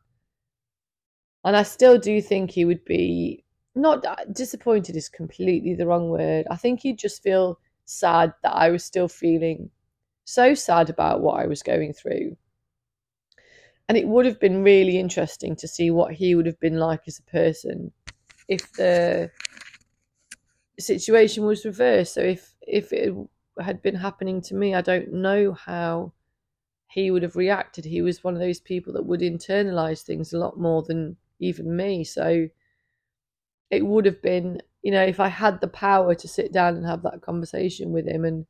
and 1.46 1.56
I 1.56 1.62
still 1.62 1.96
do 1.96 2.20
think 2.20 2.50
he 2.50 2.64
would 2.64 2.84
be 2.84 3.44
not 3.76 4.04
disappointed 4.32 4.96
is 4.96 5.08
completely 5.08 5.74
the 5.74 5.86
wrong 5.86 6.08
word. 6.10 6.44
I 6.50 6.56
think 6.56 6.80
he'd 6.80 6.98
just 6.98 7.22
feel 7.22 7.60
sad 7.84 8.34
that 8.42 8.50
I 8.50 8.70
was 8.70 8.84
still 8.84 9.06
feeling 9.06 9.70
so 10.24 10.54
sad 10.54 10.90
about 10.90 11.20
what 11.20 11.40
I 11.40 11.46
was 11.46 11.62
going 11.62 11.92
through. 11.92 12.36
And 13.88 13.96
it 13.96 14.08
would 14.08 14.26
have 14.26 14.40
been 14.40 14.64
really 14.64 14.98
interesting 14.98 15.54
to 15.56 15.68
see 15.68 15.92
what 15.92 16.14
he 16.14 16.34
would 16.34 16.46
have 16.46 16.58
been 16.58 16.80
like 16.80 17.02
as 17.06 17.20
a 17.20 17.30
person 17.30 17.92
if 18.48 18.72
the 18.72 19.30
situation 20.78 21.44
was 21.44 21.64
reversed. 21.64 22.14
So 22.14 22.20
if 22.22 22.54
if 22.62 22.92
it 22.92 23.14
had 23.60 23.82
been 23.82 23.94
happening 23.96 24.40
to 24.42 24.54
me, 24.54 24.74
I 24.74 24.80
don't 24.82 25.12
know 25.12 25.52
how 25.52 26.12
he 26.88 27.10
would 27.10 27.22
have 27.24 27.36
reacted. 27.36 27.84
He 27.86 28.02
was 28.02 28.24
one 28.24 28.34
of 28.34 28.40
those 28.40 28.60
people 28.60 28.92
that 28.94 29.06
would 29.06 29.20
internalize 29.20 30.02
things 30.02 30.32
a 30.32 30.38
lot 30.38 30.58
more 30.60 30.82
than 30.82 31.16
even 31.40 31.76
me. 31.76 32.04
So 32.04 32.48
it 33.70 33.84
would 33.86 34.06
have 34.06 34.22
been, 34.22 34.60
you 34.82 34.90
know, 34.92 35.02
if 35.02 35.20
I 35.20 35.28
had 35.28 35.60
the 35.60 35.68
power 35.68 36.14
to 36.14 36.28
sit 36.28 36.52
down 36.52 36.76
and 36.76 36.86
have 36.86 37.02
that 37.02 37.22
conversation 37.22 37.92
with 37.92 38.06
him 38.06 38.24
and 38.24 38.46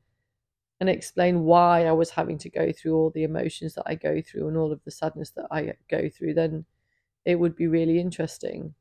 and 0.80 0.90
explain 0.90 1.44
why 1.44 1.86
I 1.86 1.92
was 1.92 2.10
having 2.10 2.38
to 2.38 2.50
go 2.50 2.72
through 2.72 2.96
all 2.96 3.10
the 3.10 3.24
emotions 3.24 3.74
that 3.76 3.84
I 3.86 3.96
go 3.96 4.22
through 4.22 4.48
and 4.48 4.56
all 4.58 4.72
of 4.72 4.84
the 4.84 4.90
sadness 4.90 5.30
that 5.32 5.46
I 5.50 5.74
go 5.90 6.08
through, 6.10 6.34
then 6.34 6.66
it 7.24 7.36
would 7.36 7.56
be 7.56 7.68
really 7.68 8.00
interesting. 8.00 8.74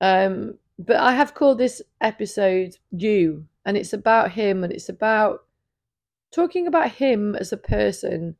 Um, 0.00 0.58
but 0.78 0.96
I 0.96 1.12
have 1.12 1.34
called 1.34 1.58
this 1.58 1.82
episode 2.00 2.76
"You," 2.90 3.46
And 3.64 3.76
it's 3.76 3.92
about 3.92 4.32
him 4.32 4.64
and 4.64 4.72
it's 4.72 4.88
about 4.88 5.44
talking 6.30 6.66
about 6.66 6.92
him 6.92 7.34
as 7.34 7.52
a 7.52 7.56
person 7.56 8.36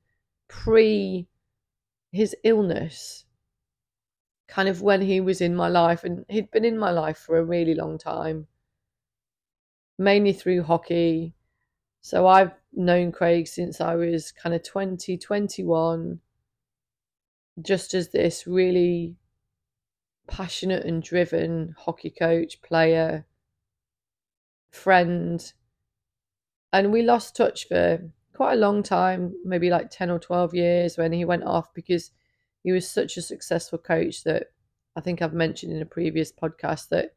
pre 0.49 1.29
his 2.13 2.35
illness, 2.45 3.27
kind 4.47 4.69
of 4.69 4.81
when 4.81 5.03
he 5.03 5.21
was 5.21 5.41
in 5.41 5.55
my 5.55 5.69
life. 5.69 6.05
And 6.05 6.25
he'd 6.29 6.51
been 6.51 6.65
in 6.65 6.79
my 6.79 6.91
life 6.91 7.19
for 7.19 7.37
a 7.39 7.45
really 7.45 7.75
long 7.75 7.99
time, 7.99 8.47
mainly 9.99 10.33
through 10.33 10.63
hockey. 10.63 11.35
So 12.01 12.27
I've 12.27 12.53
known 12.73 13.13
Craig 13.13 13.49
since 13.49 13.81
I 13.81 13.97
was 13.97 14.33
kind 14.33 14.55
of 14.55 14.63
20, 14.63 15.19
21, 15.19 16.21
just 17.61 17.93
as 17.93 18.09
this 18.11 18.47
really 18.47 19.17
passionate 20.29 20.85
and 20.85 21.03
driven 21.03 21.75
hockey 21.77 22.11
coach, 22.11 22.63
player, 22.63 23.27
friend. 24.71 25.53
And 26.73 26.93
we 26.93 27.03
lost 27.03 27.35
touch 27.35 27.67
for 27.67 28.11
quite 28.35 28.53
a 28.53 28.61
long 28.61 28.83
time, 28.83 29.35
maybe 29.45 29.71
like 29.71 29.91
10 29.91 30.11
or 30.11 30.19
12 30.19 30.55
years 30.55 30.97
when 30.97 31.13
he 31.13 31.25
went 31.25 31.45
off 31.45 31.75
because 31.75 32.13
he 32.63 32.71
was 32.71 32.89
such 32.89 33.17
a 33.17 33.23
successful 33.23 33.79
coach 33.79 34.23
that 34.25 34.49
I 34.95 35.01
think 35.01 35.23
I've 35.23 35.35
mentioned 35.35 35.73
in 35.73 35.83
a 35.83 35.87
previous 35.87 36.31
podcast 36.31 36.89
that 36.91 37.15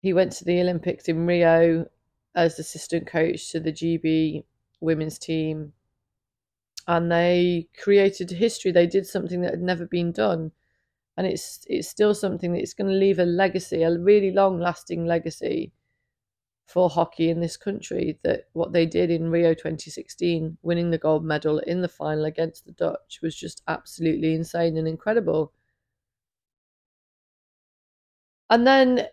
he 0.00 0.12
went 0.12 0.32
to 0.32 0.44
the 0.44 0.60
Olympics 0.60 1.08
in 1.08 1.26
Rio 1.26 1.86
as 2.34 2.58
assistant 2.58 3.06
coach 3.06 3.50
to 3.52 3.60
the 3.60 3.72
GB 3.72 4.44
women's 4.80 5.18
team. 5.18 5.72
And 6.88 7.10
they 7.10 7.68
created 7.80 8.30
history. 8.30 8.72
They 8.72 8.88
did 8.88 9.06
something 9.06 9.40
that 9.42 9.52
had 9.52 9.62
never 9.62 9.86
been 9.86 10.10
done 10.10 10.50
and 11.16 11.26
it's 11.26 11.64
it's 11.68 11.88
still 11.88 12.14
something 12.14 12.52
that's 12.52 12.74
going 12.74 12.88
to 12.90 12.96
leave 12.96 13.18
a 13.18 13.24
legacy 13.24 13.82
a 13.82 13.98
really 13.98 14.30
long 14.30 14.58
lasting 14.58 15.06
legacy 15.06 15.72
for 16.66 16.88
hockey 16.88 17.28
in 17.28 17.40
this 17.40 17.56
country 17.56 18.18
that 18.22 18.48
what 18.52 18.72
they 18.72 18.86
did 18.86 19.10
in 19.10 19.30
Rio 19.30 19.54
2016 19.54 20.56
winning 20.62 20.90
the 20.90 20.98
gold 20.98 21.24
medal 21.24 21.58
in 21.60 21.82
the 21.82 21.88
final 21.88 22.24
against 22.24 22.64
the 22.64 22.72
Dutch 22.72 23.20
was 23.22 23.36
just 23.36 23.62
absolutely 23.68 24.34
insane 24.34 24.76
and 24.76 24.88
incredible. 24.88 25.52
And 28.50 28.66
then 28.66 29.08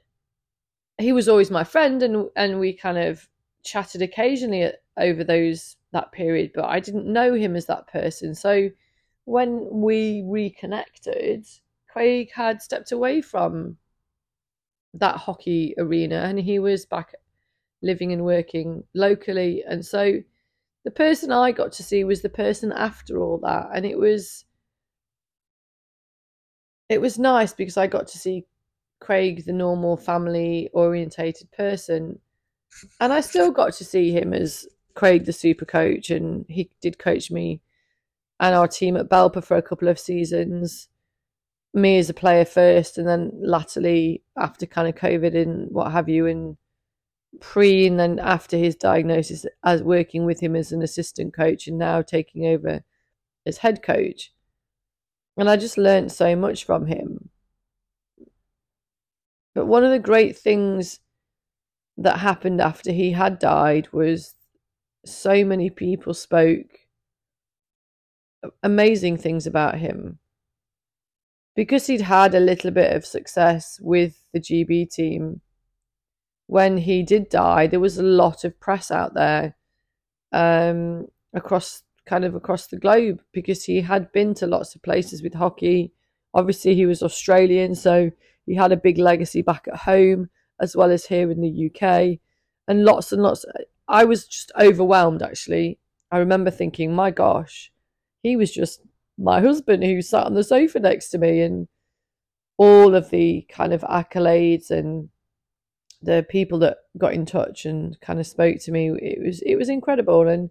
he 0.98 1.12
was 1.14 1.28
always 1.30 1.50
my 1.52 1.64
friend 1.64 2.04
and 2.04 2.30
and 2.36 2.60
we 2.60 2.74
kind 2.74 2.98
of 2.98 3.28
chatted 3.64 4.02
occasionally 4.02 4.72
over 4.98 5.24
those 5.24 5.76
that 5.92 6.12
period 6.12 6.52
but 6.54 6.66
I 6.66 6.80
didn't 6.80 7.12
know 7.12 7.34
him 7.34 7.56
as 7.56 7.66
that 7.68 7.88
person. 7.88 8.36
So 8.36 8.70
when 9.26 9.68
we 9.72 10.24
reconnected 10.26 11.48
Craig 11.90 12.30
had 12.34 12.62
stepped 12.62 12.92
away 12.92 13.22
from 13.22 13.78
that 14.94 15.18
hockey 15.18 15.74
arena 15.78 16.18
and 16.18 16.40
he 16.40 16.60
was 16.60 16.86
back 16.86 17.14
living 17.82 18.12
and 18.12 18.26
working 18.26 18.84
locally 18.94 19.64
and 19.68 19.86
so 19.86 20.20
the 20.84 20.92
person 20.92 21.32
I 21.32 21.52
got 21.52 21.72
to 21.74 21.84
see 21.84 22.04
was 22.04 22.22
the 22.22 22.30
person 22.30 22.72
after 22.72 23.20
all 23.20 23.38
that 23.40 23.70
and 23.74 23.86
it 23.86 23.98
was 23.98 24.46
it 26.90 27.00
was 27.00 27.20
nice 27.20 27.54
because 27.54 27.78
I 27.78 27.88
got 27.88 28.08
to 28.08 28.18
see 28.18 28.46
Craig, 29.00 29.46
the 29.46 29.54
normal 29.54 29.96
family 29.96 30.70
orientated 30.74 31.52
person. 31.52 32.20
And 33.00 33.14
I 33.14 33.22
still 33.22 33.52
got 33.52 33.74
to 33.74 33.86
see 33.86 34.12
him 34.12 34.34
as 34.34 34.68
Craig, 34.96 35.26
the 35.26 35.34
super 35.34 35.66
coach, 35.66 36.10
and 36.10 36.46
he 36.50 36.70
did 36.82 37.00
coach 37.00 37.32
me 37.32 37.62
and 38.40 38.56
our 38.56 38.68
team 38.68 38.98
at 38.98 39.10
Belper 39.10 39.44
for 39.44 39.58
a 39.58 39.62
couple 39.62 39.88
of 39.88 40.00
seasons. 40.00 40.88
Me 41.74 41.98
as 42.00 42.10
a 42.10 42.14
player 42.14 42.46
first, 42.46 42.98
and 42.98 43.08
then 43.08 43.32
latterly 43.42 44.24
after 44.38 44.66
kind 44.66 44.88
of 44.88 44.96
COVID 44.96 45.36
and 45.36 45.70
what 45.72 45.92
have 45.92 46.10
you, 46.10 46.26
and 46.26 46.58
pre 47.40 47.88
and 47.88 48.00
then 48.00 48.20
after 48.20 48.58
his 48.58 48.76
diagnosis, 48.76 49.46
as 49.64 49.84
working 49.84 50.26
with 50.26 50.40
him 50.42 50.56
as 50.56 50.72
an 50.72 50.82
assistant 50.82 51.34
coach, 51.34 51.68
and 51.68 51.78
now 51.78 52.02
taking 52.02 52.46
over 52.48 52.84
as 53.46 53.58
head 53.60 53.84
coach. 53.84 54.34
And 55.38 55.50
I 55.50 55.56
just 55.56 55.78
learned 55.78 56.12
so 56.12 56.36
much 56.36 56.66
from 56.66 56.88
him. 56.88 57.30
But 59.54 59.68
one 59.68 59.84
of 59.84 59.92
the 59.92 60.00
great 60.00 60.38
things 60.38 61.00
that 61.98 62.20
happened 62.20 62.62
after 62.62 62.92
he 62.92 63.12
had 63.12 63.40
died 63.40 63.90
was 63.92 64.36
so 65.06 65.44
many 65.44 65.70
people 65.70 66.14
spoke 66.14 66.80
amazing 68.64 69.18
things 69.18 69.46
about 69.46 69.78
him. 69.78 70.20
Because 71.60 71.88
he'd 71.88 72.00
had 72.00 72.34
a 72.36 72.40
little 72.40 72.72
bit 72.72 72.96
of 72.96 73.06
success 73.06 73.82
with 73.82 74.26
the 74.32 74.40
GB 74.40 74.90
team, 74.90 75.42
when 76.48 76.78
he 76.78 77.04
did 77.04 77.28
die, 77.28 77.68
there 77.68 77.82
was 77.82 77.98
a 77.98 78.02
lot 78.02 78.46
of 78.46 78.58
press 78.62 78.90
out 78.90 79.14
there 79.14 79.58
um, 80.32 81.08
across 81.34 81.84
kind 82.06 82.24
of 82.24 82.34
across 82.34 82.68
the 82.68 82.80
globe 82.80 83.20
because 83.34 83.66
he 83.66 83.82
had 83.82 84.10
been 84.14 84.34
to 84.36 84.48
lots 84.48 84.74
of 84.74 84.82
places 84.84 85.22
with 85.22 85.34
hockey. 85.34 85.92
Obviously, 86.34 86.76
he 86.76 86.86
was 86.86 87.04
Australian, 87.04 87.76
so 87.76 88.10
he 88.46 88.56
had 88.56 88.72
a 88.72 88.78
big 88.78 88.98
legacy 88.98 89.42
back 89.42 89.68
at 89.68 89.80
home 89.80 90.30
as 90.62 90.78
well 90.78 90.92
as 90.92 91.08
here 91.08 91.30
in 91.30 91.42
the 91.42 91.70
UK, 91.70 92.20
and 92.70 92.86
lots 92.86 93.12
and 93.12 93.22
lots. 93.22 93.44
I 93.86 94.06
was 94.06 94.26
just 94.26 94.54
overwhelmed 94.58 95.22
actually. 95.22 95.78
I 96.10 96.20
remember 96.20 96.52
thinking, 96.52 96.96
my 96.96 97.12
gosh, 97.12 97.70
he 98.24 98.38
was 98.38 98.50
just 98.50 98.80
my 99.20 99.42
husband 99.42 99.84
who 99.84 100.02
sat 100.02 100.26
on 100.26 100.34
the 100.34 100.44
sofa 100.44 100.80
next 100.80 101.10
to 101.10 101.18
me, 101.18 101.42
and 101.42 101.68
all 102.58 102.96
of 102.96 103.10
the 103.10 103.46
kind 103.50 103.74
of 103.74 103.82
accolades 103.82 104.72
and 104.72 105.10
the 106.02 106.26
people 106.30 106.60
that 106.60 106.78
got 106.98 107.14
in 107.14 107.26
touch 107.26 107.66
and 107.66 108.00
kind 108.02 108.20
of 108.20 108.28
spoke 108.28 108.60
to 108.60 108.72
me. 108.72 108.90
It 108.90 109.20
was 109.24 109.42
it 109.42 109.56
was 109.56 109.70
incredible, 109.70 110.28
and 110.28 110.50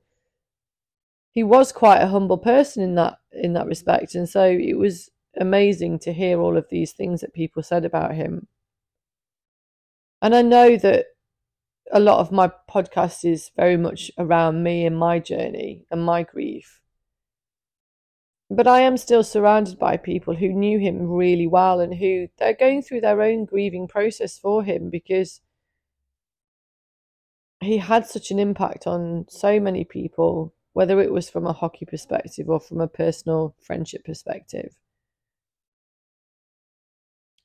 he 1.32 1.42
was 1.42 1.72
quite 1.72 2.00
a 2.02 2.08
humble 2.08 2.38
person 2.38 2.82
in 2.82 2.94
that 2.96 3.18
in 3.32 3.54
that 3.54 3.66
respect, 3.66 4.14
and 4.14 4.28
so 4.28 4.44
it 4.44 4.76
was 4.78 5.10
amazing 5.40 5.98
to 6.00 6.12
hear 6.12 6.40
all 6.40 6.56
of 6.56 6.66
these 6.70 6.92
things 6.92 7.20
that 7.20 7.32
people 7.34 7.62
said 7.62 7.84
about 7.84 8.14
him. 8.14 8.48
And 10.20 10.34
I 10.34 10.42
know 10.42 10.76
that 10.76 11.06
a 11.92 12.00
lot 12.00 12.18
of 12.18 12.32
my 12.32 12.50
podcast 12.70 13.24
is 13.30 13.50
very 13.56 13.76
much 13.76 14.10
around 14.18 14.62
me 14.62 14.84
and 14.84 14.98
my 14.98 15.18
journey 15.18 15.86
and 15.90 16.04
my 16.04 16.22
grief. 16.22 16.80
But 18.50 18.66
I 18.66 18.80
am 18.80 18.96
still 18.96 19.22
surrounded 19.22 19.78
by 19.78 19.98
people 19.98 20.34
who 20.34 20.48
knew 20.48 20.78
him 20.78 21.06
really 21.08 21.46
well 21.46 21.80
and 21.80 21.94
who 21.94 22.28
they're 22.38 22.54
going 22.54 22.82
through 22.82 23.02
their 23.02 23.20
own 23.20 23.44
grieving 23.44 23.88
process 23.88 24.38
for 24.38 24.64
him 24.64 24.88
because 24.88 25.40
he 27.60 27.78
had 27.78 28.06
such 28.06 28.30
an 28.30 28.38
impact 28.38 28.86
on 28.86 29.26
so 29.28 29.60
many 29.60 29.84
people, 29.84 30.54
whether 30.72 31.00
it 31.00 31.12
was 31.12 31.28
from 31.28 31.46
a 31.46 31.52
hockey 31.52 31.84
perspective 31.84 32.48
or 32.48 32.60
from 32.60 32.80
a 32.80 32.88
personal 32.88 33.54
friendship 33.60 34.04
perspective. 34.04 34.76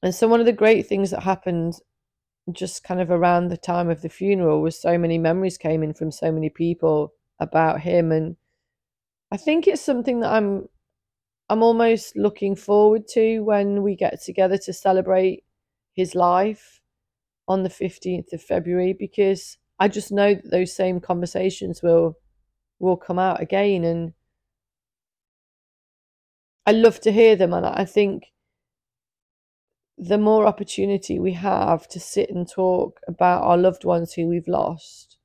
And 0.01 0.13
so, 0.13 0.27
one 0.27 0.39
of 0.39 0.45
the 0.45 0.51
great 0.51 0.85
things 0.87 1.11
that 1.11 1.23
happened 1.23 1.75
just 2.51 2.83
kind 2.83 2.99
of 2.99 3.09
around 3.09 3.47
the 3.47 3.57
time 3.57 3.89
of 3.89 4.01
the 4.01 4.09
funeral 4.09 4.61
was 4.61 4.79
so 4.79 4.97
many 4.97 5.17
memories 5.17 5.57
came 5.57 5.81
in 5.81 5.93
from 5.93 6.11
so 6.11 6.31
many 6.31 6.49
people 6.49 7.13
about 7.39 7.79
him. 7.81 8.11
And 8.11 8.35
I 9.31 9.37
think 9.37 9.67
it's 9.67 9.81
something 9.81 10.19
that 10.19 10.31
I'm. 10.31 10.67
I'm 11.49 11.61
almost 11.63 12.15
looking 12.15 12.55
forward 12.55 13.07
to 13.09 13.41
when 13.41 13.83
we 13.83 13.95
get 13.95 14.21
together 14.21 14.57
to 14.59 14.73
celebrate 14.73 15.43
his 15.93 16.15
life 16.15 16.81
on 17.47 17.63
the 17.63 17.69
15th 17.69 18.33
of 18.33 18.41
February 18.41 18.93
because 18.93 19.57
I 19.79 19.87
just 19.87 20.11
know 20.11 20.33
that 20.33 20.49
those 20.49 20.73
same 20.73 20.99
conversations 20.99 21.81
will 21.81 22.17
will 22.79 22.97
come 22.97 23.19
out 23.19 23.41
again 23.41 23.83
and 23.83 24.13
I 26.65 26.71
love 26.71 26.99
to 27.01 27.11
hear 27.11 27.35
them 27.35 27.53
and 27.53 27.65
I 27.65 27.85
think 27.85 28.31
the 29.97 30.17
more 30.17 30.45
opportunity 30.45 31.19
we 31.19 31.33
have 31.33 31.87
to 31.89 31.99
sit 31.99 32.29
and 32.29 32.49
talk 32.49 32.99
about 33.07 33.43
our 33.43 33.57
loved 33.57 33.85
ones 33.85 34.13
who 34.13 34.27
we've 34.27 34.47
lost, 34.47 35.17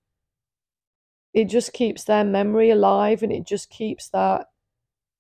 it 1.33 1.47
just 1.47 1.73
keeps 1.73 2.05
their 2.05 2.25
memory 2.25 2.71
alive 2.71 3.23
and 3.23 3.33
it 3.33 3.47
just 3.47 3.71
keeps 3.71 4.09
that 4.11 4.47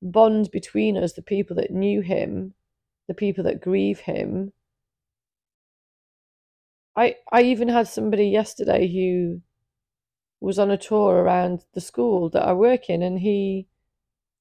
bond 0.02 0.50
between 0.50 0.96
us, 0.96 1.12
the 1.12 1.22
people 1.22 1.56
that 1.56 1.70
knew 1.70 2.00
him, 2.00 2.54
the 3.06 3.14
people 3.14 3.44
that 3.44 3.60
grieve 3.60 4.00
him. 4.00 4.52
I 6.96 7.16
I 7.32 7.42
even 7.42 7.68
had 7.68 7.88
somebody 7.88 8.28
yesterday 8.28 8.86
who 8.88 9.42
was 10.40 10.58
on 10.58 10.70
a 10.70 10.76
tour 10.76 11.16
around 11.16 11.64
the 11.74 11.80
school 11.80 12.28
that 12.30 12.44
I 12.44 12.52
work 12.52 12.88
in 12.88 13.02
and 13.02 13.18
he 13.18 13.66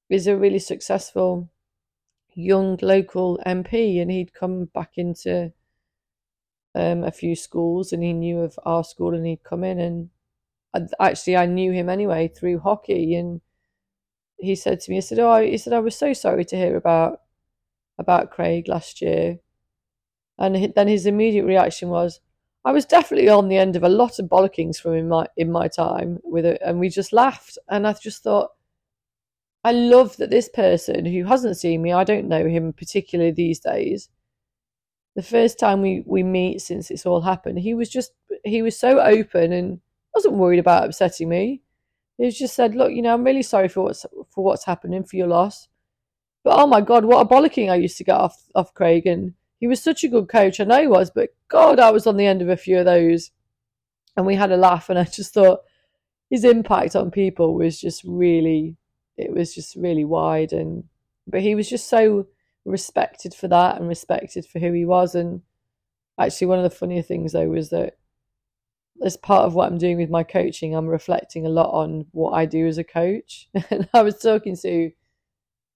is 0.08 0.26
a 0.26 0.36
really 0.36 0.58
successful 0.58 1.50
young 2.38 2.78
local 2.82 3.38
MP, 3.44 4.00
and 4.00 4.10
he'd 4.10 4.32
come 4.32 4.66
back 4.66 4.92
into 4.96 5.52
um, 6.74 7.02
a 7.02 7.10
few 7.10 7.34
schools, 7.34 7.92
and 7.92 8.02
he 8.02 8.12
knew 8.12 8.38
of 8.40 8.58
our 8.64 8.84
school, 8.84 9.14
and 9.14 9.26
he'd 9.26 9.42
come 9.42 9.64
in, 9.64 9.78
and 9.80 10.10
I, 10.74 11.08
actually 11.08 11.36
I 11.36 11.46
knew 11.46 11.72
him 11.72 11.88
anyway 11.88 12.28
through 12.28 12.60
hockey, 12.60 13.14
and 13.14 13.40
he 14.38 14.54
said 14.54 14.80
to 14.80 14.90
me, 14.90 14.96
he 14.98 15.00
said, 15.02 15.18
"Oh, 15.18 15.40
he 15.42 15.58
said 15.58 15.72
I 15.72 15.80
was 15.80 15.96
so 15.96 16.12
sorry 16.12 16.44
to 16.46 16.56
hear 16.56 16.76
about 16.76 17.22
about 17.98 18.30
Craig 18.30 18.68
last 18.68 19.02
year," 19.02 19.40
and 20.38 20.72
then 20.74 20.88
his 20.88 21.06
immediate 21.06 21.44
reaction 21.44 21.88
was, 21.90 22.20
I 22.64 22.72
was 22.72 22.84
definitely 22.86 23.28
on 23.28 23.48
the 23.48 23.56
end 23.56 23.76
of 23.76 23.82
a 23.84 23.88
lot 23.88 24.18
of 24.18 24.26
bollockings 24.26 24.76
from 24.80 24.94
in 24.94 25.08
my 25.08 25.26
in 25.36 25.50
my 25.50 25.68
time 25.68 26.20
with 26.24 26.44
it, 26.44 26.60
and 26.64 26.78
we 26.80 26.88
just 26.90 27.12
laughed. 27.12 27.58
And 27.68 27.86
I 27.86 27.92
just 27.94 28.22
thought, 28.22 28.50
I 29.64 29.72
love 29.72 30.16
that 30.16 30.30
this 30.30 30.48
person 30.48 31.04
who 31.06 31.24
hasn't 31.24 31.56
seen 31.56 31.82
me, 31.82 31.92
I 31.92 32.04
don't 32.04 32.28
know 32.28 32.46
him 32.46 32.72
particularly 32.72 33.30
these 33.32 33.60
days. 33.60 34.08
The 35.16 35.22
first 35.22 35.58
time 35.58 35.82
we 35.82 36.02
we 36.06 36.22
meet 36.22 36.60
since 36.62 36.90
it's 36.90 37.04
all 37.04 37.20
happened, 37.20 37.58
he 37.58 37.74
was 37.74 37.88
just 37.90 38.12
he 38.44 38.62
was 38.62 38.78
so 38.78 39.00
open 39.00 39.52
and 39.52 39.80
wasn't 40.14 40.34
worried 40.34 40.58
about 40.60 40.84
upsetting 40.84 41.28
me. 41.28 41.62
He 42.18 42.30
just 42.30 42.54
said, 42.54 42.74
"Look, 42.74 42.92
you 42.92 43.00
know, 43.02 43.14
I'm 43.14 43.24
really 43.24 43.42
sorry 43.42 43.68
for 43.68 43.84
what's 43.84 44.04
for 44.30 44.44
what's 44.44 44.64
happening 44.64 45.04
for 45.04 45.16
your 45.16 45.28
loss, 45.28 45.68
but 46.44 46.58
oh 46.58 46.66
my 46.66 46.80
god, 46.80 47.04
what 47.04 47.20
a 47.24 47.28
bollocking 47.28 47.70
I 47.70 47.76
used 47.76 47.96
to 47.98 48.04
get 48.04 48.16
off 48.16 48.36
off 48.54 48.74
Craig, 48.74 49.06
and 49.06 49.34
he 49.60 49.68
was 49.68 49.82
such 49.82 50.04
a 50.04 50.08
good 50.08 50.28
coach. 50.28 50.60
I 50.60 50.64
know 50.64 50.80
he 50.80 50.88
was, 50.88 51.10
but 51.10 51.30
God, 51.48 51.78
I 51.80 51.90
was 51.90 52.06
on 52.06 52.16
the 52.16 52.26
end 52.26 52.42
of 52.42 52.48
a 52.48 52.56
few 52.56 52.78
of 52.78 52.84
those, 52.84 53.30
and 54.16 54.26
we 54.26 54.34
had 54.34 54.50
a 54.52 54.56
laugh, 54.56 54.90
and 54.90 54.98
I 54.98 55.04
just 55.04 55.32
thought 55.32 55.60
his 56.30 56.44
impact 56.44 56.96
on 56.96 57.10
people 57.10 57.54
was 57.54 57.80
just 57.80 58.02
really, 58.04 58.76
it 59.16 59.32
was 59.32 59.54
just 59.54 59.76
really 59.76 60.04
wide, 60.04 60.52
and 60.52 60.84
but 61.26 61.42
he 61.42 61.54
was 61.54 61.68
just 61.68 61.88
so 61.88 62.26
respected 62.64 63.32
for 63.34 63.48
that 63.48 63.78
and 63.78 63.88
respected 63.88 64.44
for 64.44 64.58
who 64.58 64.72
he 64.72 64.84
was, 64.84 65.14
and 65.14 65.42
actually 66.18 66.48
one 66.48 66.58
of 66.58 66.64
the 66.64 66.76
funnier 66.76 67.02
things 67.02 67.32
though 67.32 67.48
was 67.48 67.70
that 67.70 67.96
as 69.02 69.16
part 69.16 69.46
of 69.46 69.54
what 69.54 69.70
I'm 69.70 69.78
doing 69.78 69.98
with 69.98 70.10
my 70.10 70.22
coaching, 70.22 70.74
I'm 70.74 70.86
reflecting 70.86 71.46
a 71.46 71.50
lot 71.50 71.70
on 71.70 72.06
what 72.12 72.32
I 72.32 72.46
do 72.46 72.66
as 72.66 72.78
a 72.78 72.84
coach. 72.84 73.48
and 73.70 73.88
I 73.94 74.02
was 74.02 74.18
talking 74.18 74.56
to 74.56 74.90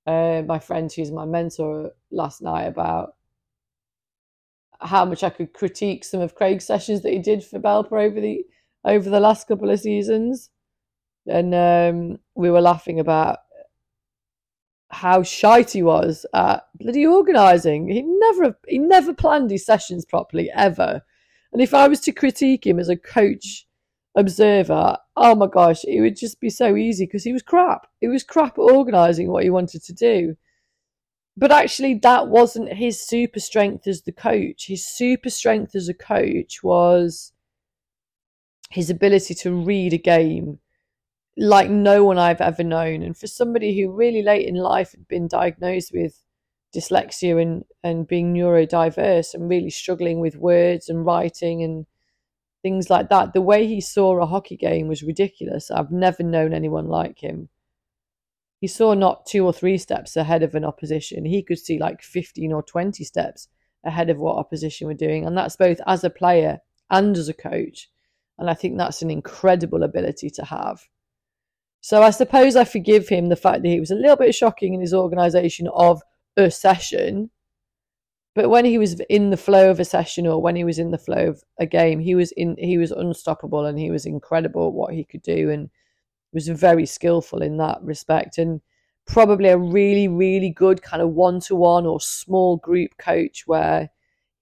uh, 0.06 0.42
my 0.46 0.58
friend 0.58 0.90
who's 0.92 1.10
my 1.10 1.24
mentor 1.24 1.92
last 2.10 2.42
night 2.42 2.64
about 2.64 3.14
how 4.80 5.04
much 5.04 5.22
I 5.22 5.30
could 5.30 5.52
critique 5.52 6.04
some 6.04 6.20
of 6.20 6.34
Craig's 6.34 6.66
sessions 6.66 7.02
that 7.02 7.12
he 7.12 7.18
did 7.18 7.44
for 7.44 7.60
Belper 7.60 8.04
over 8.04 8.20
the 8.20 8.44
over 8.84 9.08
the 9.08 9.20
last 9.20 9.46
couple 9.46 9.70
of 9.70 9.78
seasons, 9.78 10.50
and 11.26 11.54
um, 11.54 12.18
we 12.34 12.50
were 12.50 12.60
laughing 12.60 12.98
about 12.98 13.38
how 14.90 15.22
shite 15.22 15.70
he 15.70 15.82
was 15.82 16.26
at 16.34 16.64
bloody 16.74 17.06
organising. 17.06 17.88
He 17.88 18.02
never 18.02 18.56
he 18.66 18.78
never 18.78 19.14
planned 19.14 19.50
his 19.50 19.64
sessions 19.64 20.04
properly 20.04 20.50
ever, 20.54 21.02
and 21.52 21.60
if 21.60 21.74
I 21.74 21.88
was 21.88 22.00
to 22.00 22.12
critique 22.12 22.66
him 22.66 22.78
as 22.78 22.88
a 22.88 22.96
coach 22.96 23.66
observer, 24.16 24.96
oh 25.16 25.34
my 25.34 25.46
gosh, 25.46 25.84
it 25.84 26.00
would 26.00 26.16
just 26.16 26.40
be 26.40 26.50
so 26.50 26.76
easy 26.76 27.06
because 27.06 27.24
he 27.24 27.32
was 27.32 27.42
crap. 27.42 27.86
He 28.00 28.08
was 28.08 28.24
crap 28.24 28.58
at 28.58 28.62
organising 28.62 29.28
what 29.28 29.44
he 29.44 29.50
wanted 29.50 29.82
to 29.84 29.92
do. 29.92 30.36
But 31.36 31.52
actually, 31.52 31.94
that 31.94 32.28
wasn't 32.28 32.74
his 32.74 33.06
super 33.06 33.40
strength 33.40 33.86
as 33.86 34.02
the 34.02 34.12
coach. 34.12 34.66
His 34.66 34.86
super 34.86 35.30
strength 35.30 35.74
as 35.74 35.88
a 35.88 35.94
coach 35.94 36.62
was 36.62 37.32
his 38.70 38.90
ability 38.90 39.34
to 39.34 39.52
read 39.52 39.92
a 39.92 39.98
game 39.98 40.58
like 41.36 41.70
no 41.70 42.04
one 42.04 42.18
I've 42.18 42.40
ever 42.40 42.62
known. 42.62 43.02
And 43.02 43.16
for 43.16 43.26
somebody 43.26 43.80
who 43.80 43.90
really 43.90 44.22
late 44.22 44.46
in 44.46 44.56
life 44.56 44.92
had 44.92 45.08
been 45.08 45.28
diagnosed 45.28 45.92
with 45.94 46.21
dyslexia 46.74 47.40
and, 47.40 47.64
and 47.82 48.06
being 48.06 48.34
neurodiverse 48.34 49.34
and 49.34 49.48
really 49.48 49.70
struggling 49.70 50.20
with 50.20 50.36
words 50.36 50.88
and 50.88 51.04
writing 51.04 51.62
and 51.62 51.86
things 52.62 52.88
like 52.88 53.08
that, 53.08 53.32
the 53.32 53.40
way 53.40 53.66
he 53.66 53.80
saw 53.80 54.20
a 54.20 54.26
hockey 54.26 54.56
game 54.56 54.88
was 54.88 55.02
ridiculous. 55.02 55.70
I've 55.70 55.90
never 55.90 56.22
known 56.22 56.52
anyone 56.52 56.86
like 56.86 57.18
him 57.18 57.48
he 58.62 58.68
saw 58.68 58.94
not 58.94 59.26
two 59.26 59.44
or 59.44 59.52
three 59.52 59.76
steps 59.76 60.16
ahead 60.16 60.44
of 60.44 60.54
an 60.54 60.64
opposition. 60.64 61.24
He 61.24 61.42
could 61.42 61.58
see 61.58 61.80
like 61.80 62.00
15 62.00 62.52
or 62.52 62.62
20 62.62 63.02
steps 63.02 63.48
ahead 63.84 64.08
of 64.08 64.18
what 64.18 64.36
opposition 64.36 64.86
were 64.86 64.94
doing. 64.94 65.26
And 65.26 65.36
that's 65.36 65.56
both 65.56 65.80
as 65.84 66.04
a 66.04 66.10
player 66.10 66.60
and 66.88 67.18
as 67.18 67.28
a 67.28 67.34
coach. 67.34 67.90
And 68.38 68.48
I 68.48 68.54
think 68.54 68.78
that's 68.78 69.02
an 69.02 69.10
incredible 69.10 69.82
ability 69.82 70.30
to 70.30 70.44
have. 70.44 70.84
So 71.80 72.04
I 72.04 72.10
suppose 72.10 72.54
I 72.54 72.62
forgive 72.62 73.08
him 73.08 73.30
the 73.30 73.34
fact 73.34 73.62
that 73.62 73.68
he 73.68 73.80
was 73.80 73.90
a 73.90 73.96
little 73.96 74.14
bit 74.14 74.32
shocking 74.32 74.74
in 74.74 74.80
his 74.80 74.94
organisation 74.94 75.66
of 75.74 76.00
a 76.36 76.50
session. 76.50 77.30
But 78.34 78.48
when 78.48 78.64
he 78.64 78.78
was 78.78 78.98
in 79.08 79.30
the 79.30 79.36
flow 79.36 79.70
of 79.70 79.78
a 79.80 79.84
session 79.84 80.26
or 80.26 80.40
when 80.40 80.56
he 80.56 80.64
was 80.64 80.78
in 80.78 80.90
the 80.90 80.98
flow 80.98 81.28
of 81.28 81.42
a 81.58 81.66
game, 81.66 82.00
he 82.00 82.14
was 82.14 82.32
in 82.32 82.56
he 82.58 82.78
was 82.78 82.90
unstoppable 82.90 83.66
and 83.66 83.78
he 83.78 83.90
was 83.90 84.06
incredible 84.06 84.68
at 84.68 84.72
what 84.74 84.94
he 84.94 85.04
could 85.04 85.22
do. 85.22 85.50
And 85.50 85.70
was 86.32 86.48
very 86.48 86.86
skillful 86.86 87.42
in 87.42 87.58
that 87.58 87.82
respect 87.82 88.38
and 88.38 88.60
probably 89.06 89.48
a 89.50 89.58
really, 89.58 90.08
really 90.08 90.50
good 90.50 90.82
kind 90.82 91.02
of 91.02 91.10
one 91.10 91.40
to 91.40 91.56
one 91.56 91.86
or 91.86 92.00
small 92.00 92.56
group 92.58 92.96
coach 92.98 93.44
where 93.46 93.90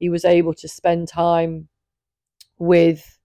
he 0.00 0.10
was 0.10 0.24
able 0.24 0.54
to 0.54 0.68
spend 0.68 1.08
time 1.08 1.68
with 2.58 3.18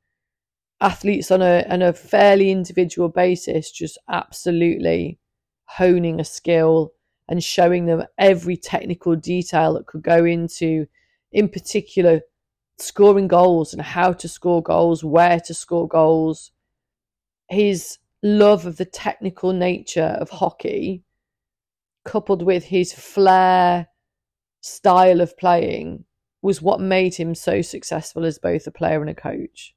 athletes 0.81 1.31
on 1.31 1.41
a 1.41 1.65
on 1.69 1.81
a 1.81 1.93
fairly 1.93 2.51
individual 2.51 3.09
basis, 3.09 3.71
just 3.71 3.97
absolutely 4.09 5.19
honing 5.65 6.19
a 6.19 6.25
skill 6.25 6.93
and 7.27 7.43
showing 7.43 7.85
them 7.85 8.03
every 8.17 8.57
technical 8.57 9.15
detail 9.15 9.73
that 9.73 9.87
could 9.87 10.03
go 10.03 10.25
into, 10.25 10.87
in 11.31 11.49
particular, 11.49 12.21
scoring 12.77 13.27
goals 13.27 13.73
and 13.73 13.81
how 13.81 14.13
to 14.13 14.27
score 14.27 14.61
goals, 14.61 15.03
where 15.03 15.39
to 15.39 15.53
score 15.53 15.87
goals. 15.87 16.51
His 17.49 17.97
love 18.21 18.65
of 18.65 18.77
the 18.77 18.85
technical 18.85 19.53
nature 19.53 20.17
of 20.19 20.29
hockey, 20.29 21.03
coupled 22.03 22.43
with 22.43 22.65
his 22.65 22.93
flair 22.93 23.87
style 24.61 25.21
of 25.21 25.37
playing, 25.37 26.05
was 26.41 26.61
what 26.61 26.79
made 26.79 27.15
him 27.15 27.33
so 27.33 27.61
successful 27.61 28.23
as 28.23 28.37
both 28.37 28.67
a 28.67 28.71
player 28.71 29.01
and 29.01 29.09
a 29.09 29.15
coach. 29.15 29.73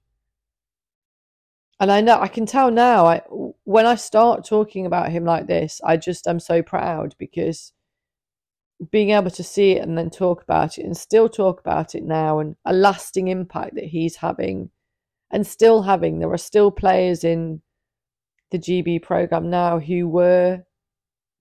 And 1.81 1.93
I 1.93 2.01
know 2.01 2.21
I 2.21 2.29
can 2.29 2.47
tell 2.47 2.71
now. 2.71 3.07
I 3.07 3.19
when 3.64 3.87
I 3.87 3.95
start 3.95 4.45
talking 4.45 4.87
about 4.87 5.11
him 5.11 5.25
like 5.25 5.47
this, 5.47 5.81
I 5.85 5.97
just 5.97 6.27
am 6.27 6.41
so 6.41 6.62
proud 6.62 7.14
because 7.19 7.73
being 8.91 9.11
able 9.11 9.31
to 9.31 9.43
see 9.43 9.73
it 9.73 9.83
and 9.83 9.97
then 9.99 10.11
talk 10.11 10.43
about 10.43 10.79
it 10.79 10.85
and 10.85 10.97
still 10.97 11.29
talk 11.29 11.61
about 11.61 11.95
it 11.95 12.05
now 12.05 12.38
and 12.38 12.57
a 12.64 12.73
lasting 12.73 13.29
impact 13.29 13.75
that 13.75 13.85
he's 13.85 14.17
having 14.17 14.71
and 15.31 15.47
still 15.47 15.83
having. 15.83 16.19
There 16.19 16.33
are 16.33 16.38
still 16.38 16.71
players 16.71 17.25
in 17.25 17.61
the 18.51 18.59
GB 18.59 19.03
program 19.03 19.51
now 19.51 19.79
who 19.79 20.09
were 20.09 20.64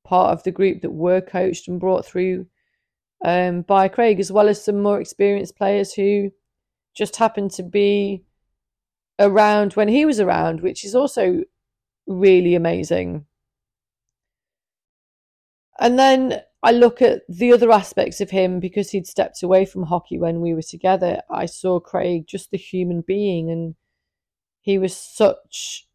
part 0.03 0.31
of 0.31 0.43
the 0.43 0.51
group 0.51 0.81
that 0.81 0.91
were 0.91 1.21
coached 1.21 1.67
and 1.67 1.79
brought 1.79 2.05
through 2.05 2.47
um, 3.23 3.61
by 3.63 3.87
Craig, 3.87 4.19
as 4.19 4.31
well 4.31 4.47
as 4.47 4.63
some 4.63 4.81
more 4.81 4.99
experienced 4.99 5.57
players 5.57 5.93
who 5.93 6.31
just 6.95 7.15
happened 7.15 7.51
to 7.51 7.63
be 7.63 8.23
around 9.19 9.73
when 9.73 9.87
he 9.87 10.05
was 10.05 10.19
around, 10.19 10.61
which 10.61 10.83
is 10.83 10.95
also 10.95 11.43
really 12.05 12.55
amazing. 12.55 13.25
And 15.79 15.97
then 15.99 16.41
I 16.63 16.71
look 16.71 17.01
at 17.01 17.21
the 17.29 17.53
other 17.53 17.71
aspects 17.71 18.19
of 18.19 18.31
him 18.31 18.59
because 18.59 18.91
he'd 18.91 19.07
stepped 19.07 19.43
away 19.43 19.65
from 19.65 19.83
hockey 19.83 20.17
when 20.17 20.41
we 20.41 20.53
were 20.53 20.63
together. 20.63 21.21
I 21.29 21.45
saw 21.45 21.79
Craig 21.79 22.25
just 22.27 22.51
the 22.51 22.57
human 22.57 23.01
being, 23.01 23.51
and 23.51 23.75
he 24.61 24.77
was 24.77 24.95
such 24.95 25.87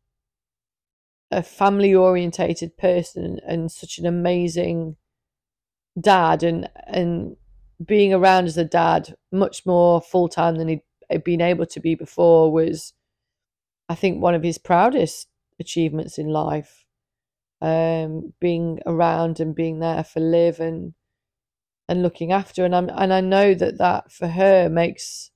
a 1.31 1.43
family 1.43 1.95
orientated 1.95 2.77
person 2.77 3.41
and 3.47 3.73
such 3.73 3.99
an 3.99 4.07
amazing 4.07 4.97
dad 6.01 6.43
and 6.43 6.71
and 6.87 7.37
being 7.85 8.15
around 8.15 8.47
as 8.47 8.57
a 8.57 8.65
dad 8.65 9.15
much 9.31 9.67
more 9.67 10.01
full 10.01 10.29
time 10.29 10.57
than 10.57 10.69
he'd 10.69 11.25
been 11.25 11.41
able 11.41 11.67
to 11.67 11.81
be 11.81 11.95
before 11.95 12.53
was 12.53 12.95
I 13.89 13.95
think 13.95 14.23
one 14.23 14.35
of 14.35 14.43
his 14.43 14.59
proudest 14.59 15.29
achievements 15.61 16.19
in 16.19 16.29
life. 16.29 16.85
Um, 17.61 18.33
being 18.41 18.81
around 18.87 19.39
and 19.39 19.55
being 19.55 19.79
there 19.79 20.03
for 20.03 20.19
Liv 20.19 20.59
and 20.59 20.95
and 21.89 22.03
looking 22.03 22.33
after 22.33 22.65
and 22.65 22.75
I'm 22.75 22.89
and 22.89 23.13
I 23.13 23.21
know 23.21 23.55
that 23.55 23.79
that 23.79 24.11
for 24.11 24.27
her 24.27 24.69
makes 24.69 25.31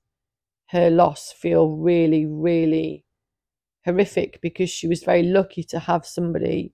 her 0.71 0.91
loss 0.91 1.31
feel 1.33 1.69
really 1.69 2.27
really 2.27 3.05
horrific 3.85 4.41
because 4.41 4.69
she 4.71 4.89
was 4.89 5.05
very 5.05 5.23
lucky 5.23 5.63
to 5.63 5.79
have 5.79 6.05
somebody 6.05 6.73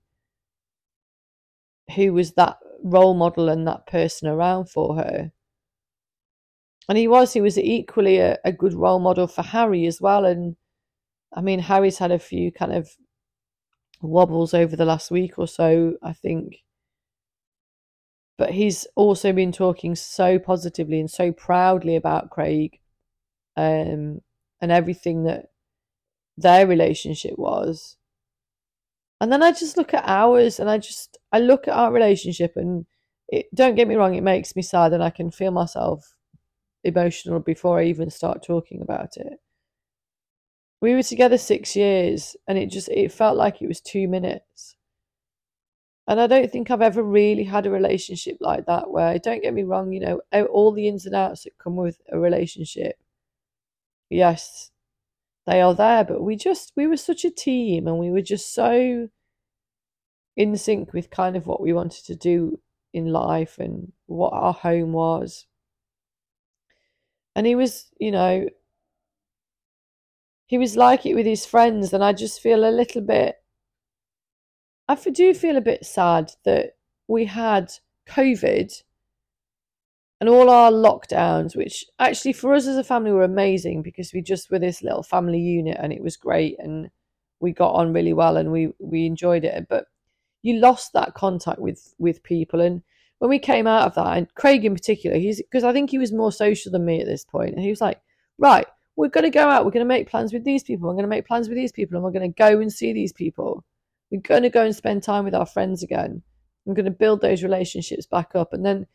who 1.95 2.13
was 2.13 2.33
that 2.33 2.57
role 2.83 3.13
model 3.13 3.49
and 3.49 3.67
that 3.67 3.87
person 3.87 4.27
around 4.27 4.69
for 4.69 4.95
her. 4.95 5.31
And 6.89 6.97
he 6.97 7.07
was, 7.07 7.33
he 7.33 7.41
was 7.41 7.57
equally 7.57 8.17
a, 8.17 8.37
a 8.43 8.51
good 8.51 8.73
role 8.73 8.99
model 8.99 9.27
for 9.27 9.41
Harry 9.41 9.85
as 9.85 10.01
well. 10.01 10.25
And 10.25 10.55
I 11.33 11.41
mean, 11.41 11.59
Harry's 11.59 11.97
had 11.97 12.11
a 12.11 12.19
few 12.19 12.51
kind 12.51 12.73
of 12.73 12.89
wobbles 14.01 14.53
over 14.53 14.75
the 14.75 14.85
last 14.85 15.09
week 15.11 15.39
or 15.39 15.47
so, 15.47 15.95
I 16.03 16.13
think. 16.13 16.63
But 18.37 18.51
he's 18.51 18.85
also 18.95 19.31
been 19.31 19.51
talking 19.51 19.95
so 19.95 20.39
positively 20.39 20.99
and 20.99 21.09
so 21.09 21.31
proudly 21.31 21.95
about 21.95 22.29
Craig 22.29 22.79
um, 23.55 24.21
and 24.61 24.71
everything 24.71 25.23
that 25.25 25.51
their 26.37 26.67
relationship 26.67 27.37
was. 27.37 27.97
And 29.21 29.31
then 29.31 29.41
I 29.41 29.51
just 29.51 29.77
look 29.77 29.93
at 29.93 30.03
ours 30.05 30.59
and 30.59 30.69
I 30.69 30.77
just 30.77 31.17
I 31.31 31.39
look 31.39 31.67
at 31.67 31.73
our 31.75 31.91
relationship 31.91 32.53
and 32.57 32.85
it 33.29 33.47
don't 33.55 33.75
get 33.75 33.87
me 33.87 33.95
wrong, 33.95 34.15
it 34.15 34.21
makes 34.21 34.55
me 34.55 34.61
sad 34.61 34.93
and 34.93 35.03
I 35.03 35.09
can 35.09 35.31
feel 35.31 35.51
myself 35.51 36.15
emotional 36.83 37.39
before 37.41 37.79
I 37.79 37.85
even 37.85 38.09
start 38.11 38.43
talking 38.43 38.81
about 38.81 39.17
it. 39.17 39.39
We 40.83 40.95
were 40.95 41.03
together 41.03 41.39
six 41.39 41.75
years 41.75 42.37
and 42.47 42.59
it 42.59 42.67
just 42.67 42.89
it 42.89 43.11
felt 43.13 43.37
like 43.37 43.63
it 43.63 43.69
was 43.69 43.81
two 43.81 44.07
minutes. 44.09 44.77
And 46.07 46.21
i 46.21 46.27
don't 46.27 46.51
think 46.51 46.71
i've 46.71 46.81
ever 46.83 47.03
really 47.03 47.45
had 47.45 47.65
a 47.67 47.71
relationship 47.71 48.37
like 48.41 48.67
that 48.67 48.91
where 48.91 49.19
don't 49.19 49.43
get 49.43 49.55
me 49.55 49.63
wrong 49.63 49.93
you 49.93 50.01
know 50.01 50.21
all 50.47 50.71
the 50.73 50.87
ins 50.89 51.05
and 51.07 51.15
outs 51.15 51.43
that 51.45 51.57
come 51.59 51.77
with 51.77 51.99
a 52.11 52.19
relationship 52.19 52.97
yes 54.09 54.71
they 55.47 55.61
are 55.61 55.75
there 55.75 56.03
but 56.05 56.21
we 56.23 56.35
just 56.37 56.73
we 56.77 56.87
were 56.87 56.97
such 56.97 57.25
a 57.25 57.31
team 57.31 57.87
and 57.87 57.99
we 57.99 58.11
were 58.11 58.21
just 58.21 58.53
so 58.55 59.09
in 60.35 60.57
sync 60.57 60.93
with 60.93 61.09
kind 61.09 61.35
of 61.35 61.47
what 61.47 61.61
we 61.61 61.73
wanted 61.73 62.05
to 62.05 62.15
do 62.15 62.59
in 62.93 63.07
life 63.07 63.57
and 63.59 63.91
what 64.07 64.33
our 64.33 64.53
home 64.53 64.93
was. 64.93 65.45
And 67.35 67.47
he 67.47 67.55
was 67.55 67.87
you 67.99 68.11
know 68.11 68.47
he 70.45 70.57
was 70.57 70.75
like 70.75 71.05
it 71.05 71.15
with 71.15 71.25
his 71.25 71.45
friends, 71.45 71.93
and 71.93 72.03
I 72.03 72.13
just 72.13 72.41
feel 72.41 72.67
a 72.67 72.71
little 72.71 73.01
bit. 73.01 73.35
I 74.87 74.95
do 74.95 75.33
feel 75.33 75.57
a 75.57 75.61
bit 75.61 75.85
sad 75.85 76.31
that 76.45 76.75
we 77.07 77.25
had 77.25 77.71
COVID 78.07 78.83
and 80.19 80.29
all 80.29 80.49
our 80.49 80.71
lockdowns, 80.71 81.55
which 81.55 81.85
actually 81.99 82.33
for 82.33 82.53
us 82.53 82.67
as 82.67 82.77
a 82.77 82.83
family 82.83 83.11
were 83.11 83.23
amazing 83.23 83.81
because 83.81 84.13
we 84.13 84.21
just 84.21 84.51
were 84.51 84.59
this 84.59 84.81
little 84.81 85.03
family 85.03 85.39
unit 85.39 85.77
and 85.79 85.91
it 85.91 86.03
was 86.03 86.17
great 86.17 86.55
and 86.59 86.89
we 87.39 87.51
got 87.51 87.73
on 87.73 87.93
really 87.93 88.13
well 88.13 88.37
and 88.37 88.51
we 88.51 88.69
we 88.79 89.05
enjoyed 89.05 89.45
it. 89.45 89.67
But 89.69 89.85
you 90.41 90.59
lost 90.59 90.93
that 90.93 91.13
contact 91.13 91.59
with 91.59 91.93
with 91.97 92.23
people 92.23 92.61
and 92.61 92.83
when 93.19 93.29
we 93.29 93.39
came 93.39 93.67
out 93.67 93.87
of 93.87 93.95
that 93.95 94.17
and 94.17 94.35
Craig 94.35 94.65
in 94.65 94.73
particular, 94.73 95.17
he's 95.17 95.41
because 95.41 95.63
I 95.63 95.71
think 95.71 95.89
he 95.89 95.97
was 95.97 96.11
more 96.11 96.31
social 96.31 96.73
than 96.73 96.83
me 96.83 96.99
at 96.99 97.07
this 97.07 97.23
point, 97.23 97.53
and 97.53 97.63
he 97.63 97.69
was 97.69 97.79
like, 97.79 98.01
right, 98.37 98.67
we're 98.95 99.09
going 99.09 99.23
to 99.23 99.29
go 99.29 99.47
out, 99.47 99.65
we're 99.65 99.71
going 99.71 99.85
to 99.85 99.87
make 99.87 100.09
plans 100.09 100.33
with 100.33 100.43
these 100.43 100.63
people, 100.63 100.89
I'm 100.89 100.95
going 100.95 101.03
to 101.03 101.09
make 101.09 101.27
plans 101.27 101.49
with 101.49 101.57
these 101.57 101.71
people, 101.71 101.95
and 101.95 102.03
we're 102.03 102.11
going 102.11 102.31
to 102.31 102.37
go 102.37 102.59
and 102.59 102.71
see 102.71 102.93
these 102.93 103.13
people. 103.13 103.63
We're 104.11 104.21
going 104.21 104.43
to 104.43 104.49
go 104.49 104.63
and 104.63 104.75
spend 104.75 105.01
time 105.01 105.25
with 105.25 105.33
our 105.33 105.45
friends 105.45 105.81
again. 105.81 106.21
I'm 106.67 106.73
going 106.73 106.85
to 106.85 106.91
build 106.91 107.21
those 107.21 107.43
relationships 107.43 108.05
back 108.05 108.35
up. 108.35 108.53
And 108.53 108.65
then 108.65 108.85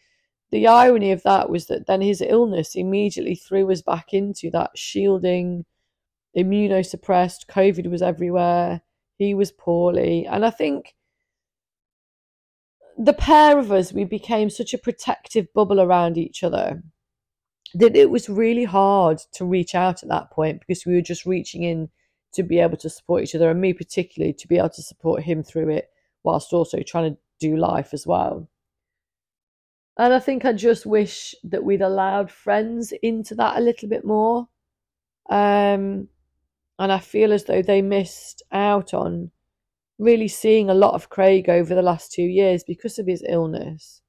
the 0.51 0.67
irony 0.67 1.13
of 1.13 1.23
that 1.25 1.51
was 1.51 1.67
that 1.67 1.87
then 1.87 2.01
his 2.01 2.23
illness 2.23 2.75
immediately 2.75 3.35
threw 3.35 3.71
us 3.71 3.83
back 3.83 4.13
into 4.13 4.51
that 4.53 4.71
shielding, 4.77 5.65
immunosuppressed, 6.37 7.47
COVID 7.47 7.91
was 7.91 8.01
everywhere, 8.01 8.83
he 9.19 9.35
was 9.35 9.51
poorly. 9.51 10.27
And 10.27 10.47
I 10.47 10.51
think 10.51 10.95
the 12.97 13.13
pair 13.13 13.59
of 13.59 13.71
us, 13.71 13.93
we 13.93 14.05
became 14.05 14.51
such 14.51 14.73
a 14.73 14.79
protective 14.79 15.53
bubble 15.53 15.81
around 15.81 16.17
each 16.17 16.43
other 16.43 16.83
that 17.75 17.97
it 17.97 18.11
was 18.11 18.29
really 18.29 18.65
hard 18.65 19.19
to 19.33 19.45
reach 19.45 19.75
out 19.75 20.03
at 20.03 20.09
that 20.09 20.31
point 20.31 20.61
because 20.61 20.87
we 20.87 20.95
were 20.95 21.03
just 21.03 21.27
reaching 21.27 21.63
in 21.63 21.89
to 22.33 22.43
be 22.43 22.59
able 22.59 22.77
to 22.77 22.91
support 22.91 23.23
each 23.23 23.35
other 23.35 23.51
and 23.51 23.61
me 23.61 23.73
particularly 23.73 24.33
to 24.33 24.49
be 24.49 24.59
able 24.59 24.69
to 24.71 24.83
support 24.83 25.23
him 25.23 25.43
through 25.43 25.71
it 25.71 25.89
whilst 26.25 26.53
also 26.53 26.81
trying 26.83 27.13
to 27.13 27.19
do 27.41 27.57
life 27.57 27.93
as 27.93 28.07
well. 28.07 28.49
And 29.97 30.13
I 30.13 30.21
think 30.21 30.45
I 30.45 30.53
just 30.53 30.87
wish 30.87 31.35
that 31.43 31.65
we'd 31.65 31.83
allowed 31.83 32.31
friends 32.31 32.93
into 33.03 33.35
that 33.35 33.57
a 33.57 33.61
little 33.61 33.89
bit 33.89 34.05
more. 34.05 34.49
Um, 35.29 36.09
and 36.79 36.93
I 36.93 37.01
feel 37.01 37.33
as 37.33 37.45
though 37.45 37.63
they 37.63 37.83
missed 37.83 38.43
out 38.53 38.95
on 38.95 39.33
really 39.99 40.29
seeing 40.29 40.71
a 40.71 40.75
lot 40.75 40.95
of 40.95 41.11
Craig 41.11 41.49
over 41.49 41.75
the 41.75 41.83
last 41.83 42.13
two 42.13 42.23
years 42.23 42.63
because 42.63 42.99
of 43.01 43.07
his 43.07 43.25
illness. 43.29 44.01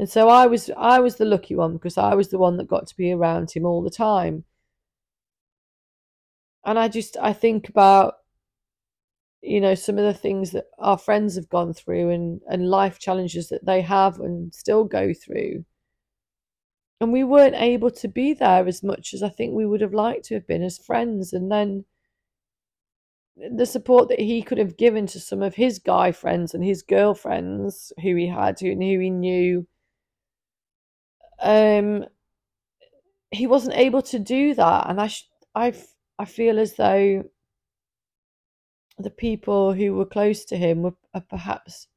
And 0.00 0.08
so 0.08 0.30
I 0.30 0.46
was 0.46 0.70
I 0.78 0.98
was 0.98 1.16
the 1.16 1.26
lucky 1.26 1.54
one 1.54 1.74
because 1.74 1.98
I 1.98 2.14
was 2.14 2.30
the 2.30 2.38
one 2.38 2.56
that 2.56 2.68
got 2.68 2.86
to 2.86 2.96
be 2.96 3.12
around 3.12 3.50
him 3.50 3.66
all 3.66 3.82
the 3.82 3.90
time. 3.90 4.44
And 6.64 6.78
I 6.78 6.88
just 6.88 7.18
I 7.20 7.34
think 7.34 7.68
about 7.68 8.14
you 9.42 9.60
know 9.60 9.74
some 9.74 9.98
of 9.98 10.04
the 10.04 10.14
things 10.14 10.52
that 10.52 10.68
our 10.78 10.96
friends 10.96 11.36
have 11.36 11.50
gone 11.50 11.74
through 11.74 12.08
and 12.08 12.40
and 12.48 12.70
life 12.70 12.98
challenges 12.98 13.50
that 13.50 13.66
they 13.66 13.82
have 13.82 14.18
and 14.20 14.54
still 14.54 14.84
go 14.84 15.12
through. 15.12 15.66
And 17.02 17.12
we 17.12 17.22
weren't 17.22 17.56
able 17.56 17.90
to 17.90 18.08
be 18.08 18.32
there 18.32 18.66
as 18.66 18.82
much 18.82 19.12
as 19.12 19.22
I 19.22 19.28
think 19.28 19.52
we 19.54 19.66
would 19.66 19.82
have 19.82 19.92
liked 19.92 20.24
to 20.26 20.34
have 20.34 20.46
been 20.46 20.62
as 20.62 20.78
friends 20.78 21.34
and 21.34 21.52
then 21.52 21.84
the 23.36 23.66
support 23.66 24.08
that 24.08 24.20
he 24.20 24.40
could 24.42 24.58
have 24.58 24.78
given 24.78 25.06
to 25.08 25.20
some 25.20 25.42
of 25.42 25.56
his 25.56 25.78
guy 25.78 26.10
friends 26.10 26.54
and 26.54 26.64
his 26.64 26.82
girlfriends 26.82 27.92
who 28.02 28.16
he 28.16 28.28
had 28.28 28.58
who, 28.60 28.70
and 28.70 28.82
who 28.82 28.98
he 28.98 29.10
knew 29.10 29.66
um, 31.40 32.06
he 33.30 33.46
wasn't 33.46 33.76
able 33.76 34.02
to 34.02 34.18
do 34.18 34.54
that, 34.54 34.88
and 34.88 35.00
I, 35.00 35.06
sh- 35.08 35.28
I, 35.54 35.74
I 36.18 36.24
feel 36.24 36.58
as 36.58 36.74
though 36.74 37.24
the 38.98 39.10
people 39.10 39.72
who 39.72 39.94
were 39.94 40.04
close 40.04 40.44
to 40.46 40.56
him 40.56 40.82
were 40.82 40.94
perhaps 41.28 41.88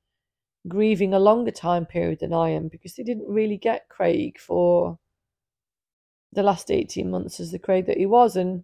grieving 0.67 1.13
a 1.13 1.19
longer 1.19 1.51
time 1.51 1.85
period 1.85 2.19
than 2.19 2.33
I 2.33 2.49
am 2.49 2.69
because 2.69 2.95
they 2.95 3.03
didn't 3.03 3.27
really 3.27 3.57
get 3.57 3.89
Craig 3.89 4.39
for 4.39 4.99
the 6.31 6.43
last 6.43 6.71
18 6.71 7.09
months 7.09 7.39
as 7.39 7.51
the 7.51 7.59
Craig 7.59 7.85
that 7.87 7.97
he 7.97 8.05
was. 8.05 8.35
And 8.35 8.63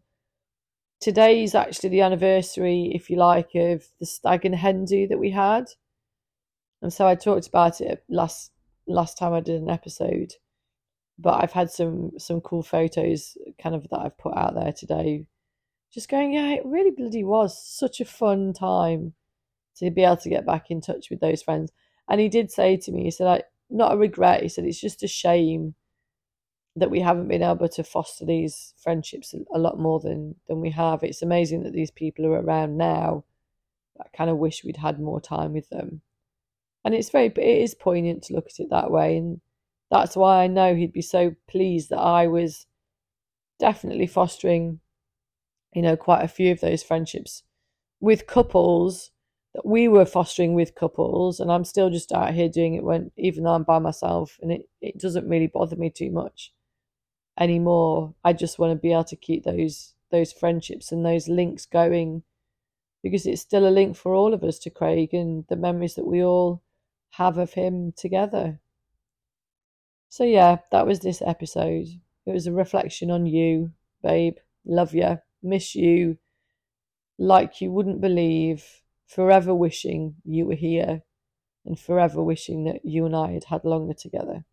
today 1.00 1.44
is 1.44 1.56
actually 1.56 1.90
the 1.90 2.02
anniversary, 2.02 2.92
if 2.96 3.10
you 3.10 3.18
like, 3.18 3.54
of 3.56 3.86
the 4.00 4.06
stag 4.06 4.46
and 4.46 4.56
hen 4.56 4.86
do 4.86 5.08
that 5.08 5.20
we 5.20 5.32
had. 5.32 5.66
And 6.82 6.94
so 6.94 7.06
I 7.06 7.16
talked 7.16 7.48
about 7.48 7.82
it 7.82 8.04
last 8.10 8.52
last 8.88 9.18
time 9.18 9.34
I 9.34 9.42
did 9.42 9.62
an 9.62 9.70
episode 9.70 10.34
but 11.22 11.44
I've 11.44 11.52
had 11.52 11.70
some 11.70 12.12
some 12.18 12.40
cool 12.42 12.64
photos 12.64 13.38
kind 13.62 13.76
of 13.76 13.88
that 13.90 14.00
I've 14.00 14.18
put 14.18 14.36
out 14.38 14.56
there 14.56 14.72
today. 14.72 15.26
Just 15.92 16.10
going, 16.10 16.34
yeah, 16.34 16.54
it 16.54 16.66
really 16.66 16.92
bloody 16.92 17.24
was 17.24 17.62
such 17.62 18.00
a 18.00 18.06
fun 18.06 18.54
time 18.54 19.14
to 19.78 19.92
be 19.92 20.04
able 20.04 20.18
to 20.18 20.30
get 20.30 20.46
back 20.46 20.70
in 20.70 20.82
touch 20.82 21.10
with 21.10 21.20
those 21.20 21.42
friends. 21.42 21.72
And 22.10 22.22
he 22.22 22.30
did 22.30 22.52
say 22.52 22.78
to 22.78 22.92
me, 22.92 23.04
he 23.04 23.12
said, 23.12 23.28
I 23.28 23.44
not 23.70 23.94
a 23.94 23.98
regret. 23.98 24.44
He 24.44 24.50
said 24.50 24.66
it's 24.66 24.80
just 24.80 25.04
a 25.04 25.08
shame 25.08 25.76
that 26.76 26.90
we 26.90 27.02
haven't 27.02 27.28
been 27.28 27.44
able 27.44 27.68
to 27.68 27.84
foster 27.84 28.26
these 28.26 28.74
friendships 28.82 29.36
a 29.54 29.60
lot 29.60 29.80
more 29.80 30.00
than 30.00 30.36
than 30.48 30.62
we 30.62 30.72
have. 30.72 31.04
It's 31.04 31.22
amazing 31.22 31.64
that 31.64 31.74
these 31.74 31.92
people 31.92 32.26
are 32.28 32.42
around 32.42 32.78
now. 32.78 33.26
I 34.00 34.06
kind 34.16 34.30
of 34.30 34.38
wish 34.38 34.64
we'd 34.64 34.78
had 34.78 35.00
more 35.00 35.20
time 35.20 35.54
with 35.54 35.70
them. 35.70 36.02
And 36.86 36.96
it's 36.96 37.10
very, 37.10 37.28
it 37.28 37.40
is 37.40 37.76
poignant 37.76 38.24
to 38.24 38.34
look 38.34 38.48
at 38.48 38.60
it 38.60 38.70
that 38.70 38.90
way. 38.90 39.18
And 39.18 39.42
that's 39.92 40.16
why 40.16 40.44
I 40.44 40.48
know 40.48 40.76
he'd 40.76 40.94
be 40.94 41.02
so 41.02 41.36
pleased 41.48 41.90
that 41.90 42.00
I 42.00 42.28
was 42.28 42.66
definitely 43.60 44.08
fostering, 44.08 44.80
you 45.74 45.82
know, 45.82 45.96
quite 45.96 46.24
a 46.24 46.28
few 46.28 46.52
of 46.52 46.62
those 46.62 46.84
friendships 46.84 47.44
with 48.00 48.28
couples 48.28 49.12
that 49.54 49.66
we 49.66 49.88
were 49.88 50.06
fostering 50.06 50.54
with 50.54 50.76
couples 50.76 51.40
and 51.40 51.52
I'm 51.52 51.66
still 51.66 51.90
just 51.90 52.12
out 52.12 52.34
here 52.34 52.50
doing 52.50 52.76
it 52.76 52.84
when 52.84 53.12
even 53.18 53.44
though 53.44 53.54
I'm 53.54 53.64
by 53.64 53.80
myself 53.80 54.38
and 54.42 54.52
it, 54.52 54.70
it 54.82 55.00
doesn't 55.00 55.28
really 55.28 55.48
bother 55.48 55.76
me 55.76 55.90
too 55.90 56.12
much 56.12 56.54
anymore. 57.40 58.14
I 58.24 58.34
just 58.34 58.60
want 58.60 58.72
to 58.72 58.82
be 58.82 58.92
able 58.92 59.06
to 59.06 59.16
keep 59.16 59.44
those 59.44 59.94
those 60.12 60.32
friendships 60.32 60.92
and 60.92 61.06
those 61.06 61.28
links 61.28 61.66
going 61.66 62.24
because 63.04 63.26
it's 63.26 63.42
still 63.42 63.68
a 63.68 63.70
link 63.70 63.96
for 63.96 64.14
all 64.14 64.34
of 64.34 64.44
us 64.44 64.60
to 64.60 64.70
Craig 64.70 65.14
and 65.14 65.46
the 65.50 65.56
memories 65.56 65.96
that 65.96 66.06
we 66.06 66.24
all 66.24 66.62
have 67.12 67.38
of 67.38 67.54
him 67.54 67.94
together. 67.96 68.60
So 70.10 70.24
yeah, 70.24 70.58
that 70.72 70.88
was 70.88 71.00
this 71.00 71.22
episode. 71.22 71.88
It 72.26 72.32
was 72.32 72.48
a 72.48 72.52
reflection 72.52 73.12
on 73.12 73.26
you, 73.26 73.72
babe. 74.02 74.38
Love 74.66 74.94
you, 74.94 75.20
miss 75.42 75.76
you, 75.76 76.18
like 77.18 77.62
you 77.62 77.72
wouldn't 77.72 78.02
believe. 78.02 78.66
Forever 79.08 79.56
wishing 79.56 80.16
you 80.24 80.46
were 80.46 80.56
here, 80.56 81.02
and 81.66 81.80
forever 81.80 82.22
wishing 82.22 82.66
that 82.66 82.86
you 82.86 83.06
and 83.06 83.16
I 83.16 83.32
had 83.32 83.46
had 83.46 83.66
longer 83.66 83.94
together. 83.94 84.46